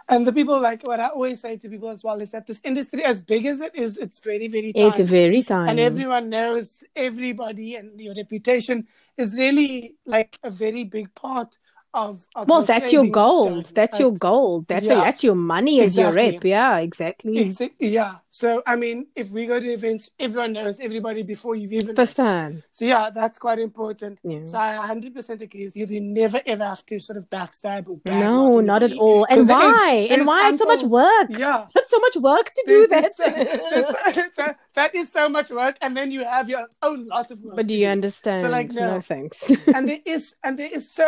And 0.08 0.28
the 0.28 0.34
people 0.34 0.60
like 0.60 0.84
what 0.84 1.00
I 1.00 1.08
always 1.08 1.42
say 1.42 1.58
to 1.58 1.68
people 1.68 1.90
as 1.90 2.04
well 2.04 2.22
is 2.22 2.30
that 2.32 2.46
this 2.46 2.62
industry, 2.64 3.04
as 3.04 3.22
big 3.22 3.46
as 3.48 3.60
it 3.60 3.76
is, 3.76 3.98
it's 3.98 4.20
very, 4.20 4.48
very 4.48 4.72
tiny. 4.72 4.88
It's 4.88 5.00
very 5.00 5.42
tiny. 5.42 5.72
And 5.72 5.80
everyone 5.80 6.30
knows 6.30 6.84
everybody, 6.96 7.76
and 7.76 8.00
your 8.00 8.14
reputation 8.14 8.88
is 9.18 9.36
really 9.36 9.96
like 10.06 10.38
a 10.44 10.52
very 10.52 10.84
big 10.84 11.14
part 11.16 11.58
of, 11.96 12.28
of 12.36 12.50
well 12.50 12.62
that's 12.62 12.92
your 12.92 13.08
gold 13.08 13.66
that's 13.74 13.98
your 14.00 14.12
gold 14.12 14.68
that's 14.68 14.86
yeah. 14.86 15.02
a, 15.02 15.06
that's 15.06 15.24
your 15.24 15.34
money 15.34 15.80
as 15.80 15.98
exactly. 15.98 16.24
your 16.24 16.34
rep 16.34 16.44
yeah 16.44 16.78
exactly 16.80 17.38
exactly 17.38 17.88
yeah 17.88 18.16
so 18.36 18.62
i 18.68 18.76
mean 18.76 19.08
if 19.16 19.30
we 19.30 19.46
go 19.46 19.58
to 19.62 19.68
events 19.72 20.10
everyone 20.20 20.52
knows 20.52 20.78
everybody 20.82 21.24
before 21.24 21.56
you've 21.56 21.72
even 21.72 21.96
first 21.96 22.18
time. 22.18 22.64
So 22.72 22.84
yeah 22.84 23.10
that's 23.10 23.40
quite 23.40 23.60
important. 23.60 24.20
Yeah. 24.24 24.46
so 24.46 24.58
i 24.60 24.72
100% 24.76 25.42
agree 25.42 25.66
with 25.66 25.78
you. 25.78 25.86
You 25.86 26.02
never 26.02 26.42
ever 26.46 26.66
have 26.66 26.86
to 26.88 27.00
sort 27.00 27.18
of 27.18 27.30
backstab 27.30 27.88
or 27.88 27.98
no 28.04 28.60
not 28.60 28.84
at 28.84 28.92
all. 28.94 29.26
And 29.30 29.48
why? 29.48 30.08
and 30.12 30.28
why? 30.28 30.50
Ample, 30.50 30.66
so 30.66 30.74
much 30.74 30.84
work. 30.84 31.28
Yeah. 31.30 31.68
That's 31.74 31.90
so 31.90 32.00
much 32.00 32.18
work 32.18 32.54
to 32.58 32.64
do 32.68 32.88
that. 32.88 33.12
that 34.38 34.58
that 34.74 34.96
is 34.96 35.12
so 35.14 35.30
much 35.30 35.50
work 35.50 35.78
and 35.82 35.96
then 35.96 36.12
you 36.12 36.26
have 36.26 36.50
your 36.50 36.68
own 36.82 37.08
lot 37.08 37.32
of 37.32 37.40
work 37.42 37.56
but 37.56 37.68
do 37.68 37.76
you 37.76 37.88
understand 37.88 38.42
so 38.42 38.50
like 38.50 38.74
no, 38.74 38.96
no. 38.96 39.02
thanks. 39.02 39.50
And 39.76 39.88
there 39.88 40.04
is 40.06 40.36
and 40.44 40.60
there 40.60 40.72
is 40.78 40.92
so 40.92 41.08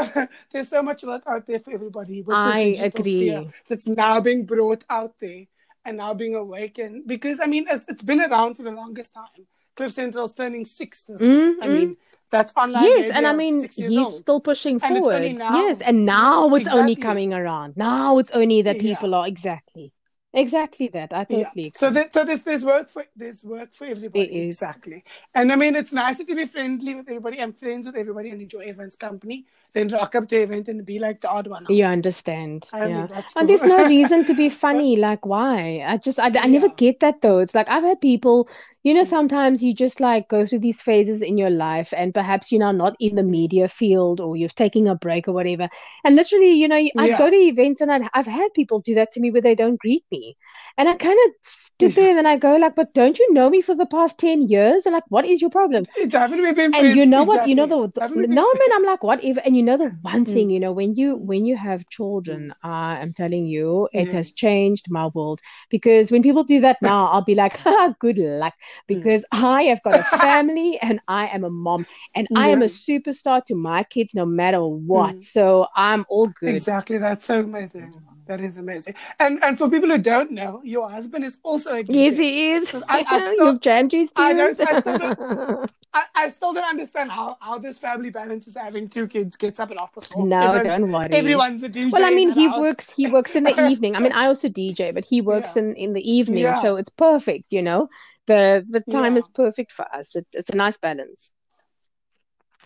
there's 0.52 0.70
so 0.70 0.82
much 0.82 1.04
work 1.04 1.24
out 1.28 1.46
there 1.46 1.60
for 1.60 1.72
everybody. 1.74 2.24
I 2.30 2.76
agree. 2.90 3.50
That's 3.68 3.88
now 3.90 4.22
being 4.22 4.46
brought 4.46 4.86
out 4.90 5.16
there 5.20 5.44
and 5.88 5.98
now 5.98 6.14
being 6.14 6.36
awakened. 6.36 7.08
Because, 7.08 7.40
I 7.40 7.48
mean, 7.48 7.66
it's, 7.70 7.86
it's 7.88 8.04
been 8.04 8.22
around 8.22 8.56
for 8.56 8.64
the 8.64 8.72
longest 8.72 9.14
time. 9.14 9.48
Cliff 9.76 9.92
Central's 9.94 10.34
turning 10.34 10.66
six 10.66 11.04
this 11.04 11.22
mm-hmm. 11.22 11.64
I 11.64 11.68
mean, 11.68 11.98
that's 12.30 12.52
online. 12.58 12.84
Yes, 12.84 13.12
and 13.12 13.26
I 13.26 13.34
mean, 13.34 13.70
he's 13.74 13.98
old. 13.98 14.14
still 14.14 14.42
pushing 14.42 14.80
and 14.84 14.98
forward. 14.98 15.24
Yes, 15.24 15.82
and 15.82 16.06
now 16.06 16.54
it's 16.56 16.64
exactly. 16.64 16.82
only 16.82 16.96
coming 16.96 17.34
around. 17.34 17.78
Now 17.78 18.18
it's 18.18 18.32
only 18.32 18.64
that 18.64 18.80
people 18.80 19.12
yeah. 19.12 19.18
are 19.18 19.28
exactly. 19.28 19.94
Exactly 20.34 20.90
that. 20.90 21.14
I 21.14 21.24
totally. 21.24 21.50
Yeah. 21.56 21.70
So, 21.74 21.90
that, 21.90 22.14
so 22.14 22.26
there's 22.26 22.44
there's 22.44 22.66
work 22.66 22.90
for 22.90 23.06
there's 23.16 23.44
work 23.44 23.74
for 23.74 23.86
everybody. 23.86 24.26
It 24.26 24.50
is. 24.50 24.56
Exactly. 24.56 25.04
And 25.34 25.52
I 25.52 25.56
mean, 25.56 25.76
it's 25.76 25.94
nicer 25.94 26.26
to 26.26 26.36
be 26.36 26.46
friendly 26.46 26.96
with 26.96 27.08
everybody 27.08 27.40
and 27.40 27.58
friends 27.58 27.86
with 27.86 27.96
everybody 27.96 28.30
and 28.30 28.42
enjoy 28.42 28.60
everyone's 28.60 28.98
company 28.98 29.46
than 29.74 29.88
rock 29.88 30.16
up 30.16 30.28
to 30.28 30.38
event 30.38 30.68
and 30.68 30.86
be 30.86 31.00
like 31.00 31.22
the 31.22 31.30
odd 31.30 31.48
one. 31.48 31.66
You 31.70 31.86
understand? 31.86 32.70
I 32.74 32.88
yeah. 32.88 33.08
Cool. 33.08 33.24
And 33.38 33.50
there's 33.50 33.64
no 33.64 33.86
reason 33.88 34.26
to 34.26 34.34
be 34.34 34.50
funny. 34.66 34.98
like, 34.98 35.26
why? 35.26 35.84
I 35.88 35.98
just 35.98 36.20
I, 36.20 36.28
I 36.28 36.48
never 36.48 36.70
get 36.70 37.00
that 37.00 37.22
though. 37.22 37.40
It's 37.40 37.56
like 37.56 37.70
I've 37.70 37.84
had 37.84 38.02
people 38.02 38.50
you 38.88 38.94
know, 38.94 39.04
sometimes 39.04 39.62
you 39.64 39.74
just 39.74 40.00
like 40.00 40.28
go 40.30 40.46
through 40.46 40.60
these 40.60 40.82
phases 40.82 41.22
in 41.22 41.38
your 41.38 41.50
life, 41.50 41.94
and 41.96 42.14
perhaps 42.14 42.52
you're 42.52 42.60
now 42.60 42.72
not 42.72 42.96
in 43.00 43.16
the 43.16 43.24
media 43.24 43.68
field 43.68 44.20
or 44.22 44.36
you're 44.38 44.50
taking 44.50 44.88
a 44.88 44.96
break 44.96 45.28
or 45.28 45.34
whatever. 45.34 45.70
And 46.06 46.16
literally, 46.16 46.52
you 46.54 46.68
know, 46.68 46.76
I 46.98 47.08
Yeah. 47.08 47.18
go 47.18 47.30
to 47.30 47.36
events 47.36 47.82
and 47.82 47.92
I'd, 47.92 48.08
I've 48.14 48.26
had 48.28 48.54
people 48.54 48.80
do 48.82 48.96
that 48.96 49.12
to 49.14 49.20
me 49.20 49.32
where 49.32 49.42
they 49.42 49.56
don't 49.56 49.80
greet 49.80 50.06
me. 50.12 50.38
And 50.78 50.88
I 50.90 50.96
kind 50.96 51.20
of 51.26 51.32
stood 51.42 51.96
there 51.96 52.10
and 52.10 52.18
then 52.18 52.26
I 52.26 52.38
go 52.38 52.56
like, 52.58 52.76
but 52.76 52.94
don't 52.94 53.20
you 53.20 53.34
know 53.34 53.50
me 53.50 53.62
for 53.62 53.76
the 53.76 53.86
past 53.88 54.20
10 54.20 54.48
years? 54.48 54.86
And 54.86 54.94
like, 54.94 55.04
what 55.10 55.26
is 55.26 55.42
your 55.42 55.50
problem? 55.52 55.86
Haven't 56.12 56.56
been 56.56 56.74
And 56.74 56.94
you 56.96 57.06
know 57.06 57.24
what? 57.24 57.46
You 57.46 57.56
know 57.56 57.66
the, 57.66 57.92
the 57.94 58.02
Haven't 58.02 58.22
been- 58.22 58.34
no 58.36 58.44
man, 58.44 58.70
I'm 58.76 58.84
like 58.84 59.04
whatever. 59.04 59.40
And 59.42 59.56
you 59.56 59.64
know 59.64 59.78
the 59.78 59.90
one 60.02 60.26
Mm. 60.26 60.34
thing, 60.34 60.50
you 60.50 60.60
know, 60.60 60.72
when 60.74 60.96
you 60.96 61.16
when 61.16 61.46
you 61.46 61.56
have 61.58 61.88
children, 61.90 62.54
I 62.64 63.00
am 63.02 63.14
telling 63.14 63.46
you, 63.46 63.90
it 63.94 64.12
Yeah. 64.12 64.14
has 64.14 64.32
changed 64.32 64.86
my 64.90 65.08
world. 65.08 65.40
Because 65.70 66.12
when 66.12 66.24
people 66.24 66.44
do 66.44 66.60
that 66.62 66.78
now, 66.82 67.08
I'll 67.08 67.24
be 67.24 67.36
like, 67.36 67.60
good 68.00 68.18
luck. 68.20 68.54
Mm. 68.78 68.88
Because 68.88 69.26
I 69.32 69.64
have 69.64 69.82
got 69.84 70.00
a 70.00 70.04
family 70.18 70.80
and 70.82 71.00
I 71.08 71.28
am 71.28 71.44
a 71.44 71.50
mom 71.50 71.86
and 72.16 72.28
I 72.36 72.50
am 72.50 72.62
a 72.62 72.66
superstar 72.66 73.44
to 73.46 73.56
my 73.56 73.84
kids 73.84 74.14
no 74.14 74.26
matter 74.26 74.66
what. 74.66 75.16
Mm. 75.16 75.22
So 75.24 75.68
I'm 75.76 76.06
all 76.10 76.28
good. 76.40 76.50
Exactly. 76.56 76.98
That's 76.98 77.26
so 77.26 77.42
amazing. 77.42 77.94
That 78.28 78.42
is 78.42 78.58
amazing. 78.58 78.96
And 79.20 79.42
and 79.42 79.58
for 79.58 79.70
people 79.70 79.88
who 79.88 79.98
don't 79.98 80.32
know, 80.32 80.60
your 80.62 80.90
husband 80.90 81.24
is 81.24 81.40
also 81.44 81.78
a 81.78 81.84
DJ. 81.84 81.96
Yes, 81.96 82.18
he 82.18 82.52
is. 82.52 82.76
I- 82.90 83.06
I 83.08 83.32
still- 83.34 83.46
have 83.46 83.62
jam 83.62 83.88
juice 83.88 84.12
I 84.18 84.34
don't- 84.34 84.60
I 84.60 84.80
still 84.82 85.66
I, 85.94 86.04
I 86.14 86.28
still 86.30 86.52
don't 86.54 86.66
understand 86.70 87.10
how, 87.10 87.38
how 87.40 87.58
this 87.58 87.78
family 87.78 88.10
balances 88.10 88.56
having 88.58 88.90
two 88.90 89.08
kids, 89.08 89.38
gets 89.38 89.62
up 89.62 89.70
and 89.72 89.80
off 89.80 89.94
before. 89.94 90.28
no, 90.28 90.42
Everyone's- 90.42 90.68
don't 90.68 90.92
worry. 90.92 91.10
Everyone's 91.12 91.64
a 91.64 91.70
DJ. 91.70 91.90
Well, 91.92 92.04
I 92.04 92.12
mean, 92.12 92.32
he 92.32 92.48
house. 92.48 92.60
works. 92.60 92.92
He 92.92 93.08
works 93.10 93.34
in 93.38 93.46
the 93.46 93.70
evening. 93.70 93.96
I 93.96 94.00
mean, 94.00 94.12
I 94.12 94.26
also 94.28 94.50
DJ, 94.50 94.94
but 94.94 95.06
he 95.06 95.22
works 95.22 95.56
Yeah. 95.56 95.62
in 95.64 95.76
in 95.76 95.94
the 95.94 96.12
evening, 96.12 96.44
Yeah. 96.44 96.62
so 96.62 96.76
it's 96.76 96.90
perfect. 96.90 97.46
You 97.52 97.62
know, 97.62 97.88
the 98.28 98.66
the 98.70 98.82
time 98.92 99.14
Yeah. 99.14 99.20
is 99.20 99.28
perfect 99.28 99.72
for 99.72 99.86
us. 99.94 100.16
It, 100.16 100.28
it's 100.34 100.50
a 100.50 100.56
nice 100.56 100.78
balance. 100.78 101.34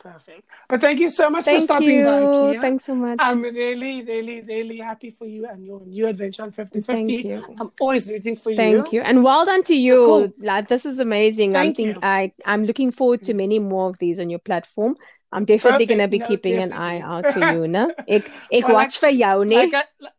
Perfect. 0.02 0.50
But 0.68 0.82
thank 0.82 1.00
you 1.00 1.12
so 1.12 1.30
much 1.30 1.46
for 1.46 1.60
stopping 1.60 1.90
you. 2.00 2.06
by, 2.06 2.22
Kia. 2.54 2.62
Thanks 2.62 2.86
so 2.86 2.96
much. 2.96 3.18
I'm 3.22 3.44
really, 3.44 4.04
really, 4.04 4.42
really 4.42 4.78
happy 4.78 5.12
for 5.12 5.28
you 5.28 5.46
and 5.48 5.64
your 5.64 5.82
new 5.86 6.08
adventure 6.08 6.42
on 6.42 6.52
50 6.52 6.82
Thank 6.82 7.10
you. 7.24 7.44
I'm 7.60 7.72
always 7.80 8.10
rooting 8.10 8.36
for 8.36 8.50
Thank 8.56 8.60
you. 8.72 8.82
Thank 8.82 8.94
you, 8.94 9.02
and 9.02 9.24
well 9.24 9.46
done 9.46 9.64
to 9.66 9.76
you. 9.76 10.06
cool. 10.06 10.34
Like 10.40 10.68
this 10.70 10.88
is 10.88 10.98
amazing. 10.98 11.56
I'm 11.56 11.76
think 11.76 11.96
you. 11.98 12.02
I 12.02 12.34
I'm 12.46 12.66
looking 12.66 12.92
forward 12.92 13.22
to 13.26 13.36
many 13.36 13.60
more 13.60 13.90
of 13.90 14.00
these 14.00 14.20
on 14.20 14.32
your 14.32 14.40
platform. 14.40 14.96
I'm 15.32 15.46
definitely 15.46 15.86
Perfect. 15.86 16.00
gonna 16.00 16.08
be 16.08 16.18
No, 16.20 16.28
keeping 16.28 16.58
an 16.58 16.74
eye 16.74 17.00
out 17.00 17.28
for 17.28 17.40
you, 17.40 17.68
no? 17.78 17.94
Ek 18.08 18.32
ek 18.52 18.68
Well, 18.68 18.74
watch 18.82 19.00
vir 19.00 19.12
jou, 19.12 19.46
nee. 19.46 19.56
Like 19.56 19.74
I, 19.76 19.84
like 20.00 20.14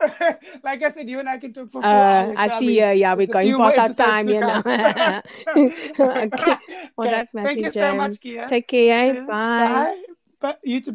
I 0.64 0.92
said, 0.94 1.08
you 1.08 1.18
and 1.18 1.28
I 1.28 1.38
can 1.38 1.52
talk 1.52 1.68
for 1.70 1.82
four 1.82 1.90
Uh, 1.90 2.04
hours. 2.04 2.36
I 2.36 2.48
so 2.48 2.58
see 2.58 2.66
mean, 2.66 2.76
you. 2.76 2.86
Yeah, 3.00 3.14
we're 3.14 3.26
there's 3.26 3.28
a 3.28 3.32
going 3.32 3.46
few 3.48 3.56
for 3.56 3.72
that 3.72 3.96
time, 3.96 4.28
you 4.28 4.40
know. 4.40 4.62
come. 4.62 5.22
okay. 6.26 6.58
All 6.96 7.06
Okay. 7.06 7.12
right, 7.12 7.28
Matthew 7.32 7.42
Thank 7.42 7.56
you 7.58 7.62
James. 7.64 7.74
so 7.74 7.94
much, 7.94 8.20
Kia. 8.20 8.48
Take 8.48 8.68
care. 8.68 9.12
Cheers. 9.14 9.26
Bye. 9.26 10.02
But 10.40 10.58
you 10.64 10.80
too. 10.80 10.94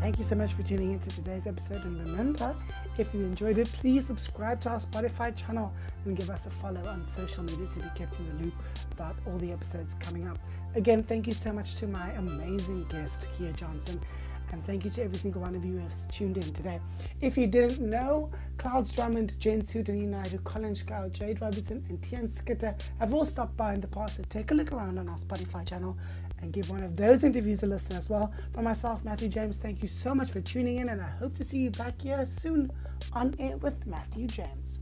Thank 0.00 0.18
you 0.18 0.24
so 0.24 0.36
much 0.36 0.52
for 0.54 0.62
tuning 0.62 0.92
into 0.92 1.10
today's 1.10 1.46
episode. 1.48 1.84
And 1.84 1.98
remember, 1.98 2.54
if 2.96 3.12
you 3.12 3.20
enjoyed 3.22 3.58
it, 3.58 3.68
please 3.72 4.06
subscribe 4.06 4.60
to 4.62 4.70
our 4.70 4.76
Spotify 4.78 5.34
channel 5.34 5.72
and 6.04 6.16
give 6.16 6.30
us 6.30 6.46
a 6.46 6.50
follow 6.50 6.84
on 6.86 7.04
social 7.04 7.42
media 7.42 7.66
to 7.74 7.80
be 7.80 7.88
kept 7.96 8.18
in 8.20 8.26
the 8.38 8.44
loop 8.44 8.54
about 8.92 9.16
all 9.26 9.36
the 9.38 9.50
episodes 9.50 9.94
coming 9.94 10.28
up. 10.28 10.38
Again, 10.76 11.02
thank 11.02 11.26
you 11.26 11.32
so 11.32 11.54
much 11.54 11.76
to 11.76 11.86
my 11.86 12.10
amazing 12.12 12.84
guest, 12.90 13.28
Kia 13.38 13.50
Johnson. 13.52 13.98
And 14.52 14.62
thank 14.66 14.84
you 14.84 14.90
to 14.90 15.04
every 15.04 15.16
single 15.16 15.40
one 15.40 15.56
of 15.56 15.64
you 15.64 15.72
who 15.72 15.78
has 15.78 16.06
tuned 16.12 16.36
in 16.36 16.52
today. 16.52 16.80
If 17.22 17.38
you 17.38 17.46
didn't 17.46 17.80
know, 17.80 18.30
Clouds 18.58 18.94
Drummond, 18.94 19.40
Jen 19.40 19.62
Sudanini 19.62 20.06
Naidu, 20.08 20.36
Colin 20.44 20.74
Schau, 20.74 21.10
Jade 21.10 21.40
Robertson, 21.40 21.82
and 21.88 22.02
Tian 22.02 22.28
Skitter 22.28 22.74
have 22.98 23.14
all 23.14 23.24
stopped 23.24 23.56
by 23.56 23.72
in 23.72 23.80
the 23.80 23.88
past. 23.88 24.16
So 24.16 24.24
take 24.28 24.50
a 24.50 24.54
look 24.54 24.70
around 24.70 24.98
on 24.98 25.08
our 25.08 25.16
Spotify 25.16 25.66
channel 25.66 25.96
and 26.42 26.52
give 26.52 26.68
one 26.68 26.82
of 26.82 26.94
those 26.94 27.24
interviews 27.24 27.62
a 27.62 27.66
listen 27.66 27.96
as 27.96 28.10
well. 28.10 28.30
For 28.52 28.60
myself, 28.60 29.02
Matthew 29.02 29.30
James, 29.30 29.56
thank 29.56 29.82
you 29.82 29.88
so 29.88 30.14
much 30.14 30.30
for 30.30 30.42
tuning 30.42 30.76
in, 30.76 30.90
and 30.90 31.00
I 31.00 31.08
hope 31.08 31.34
to 31.36 31.44
see 31.44 31.58
you 31.58 31.70
back 31.70 32.02
here 32.02 32.26
soon 32.26 32.70
on 33.14 33.34
air 33.38 33.56
with 33.56 33.86
Matthew 33.86 34.26
James. 34.26 34.80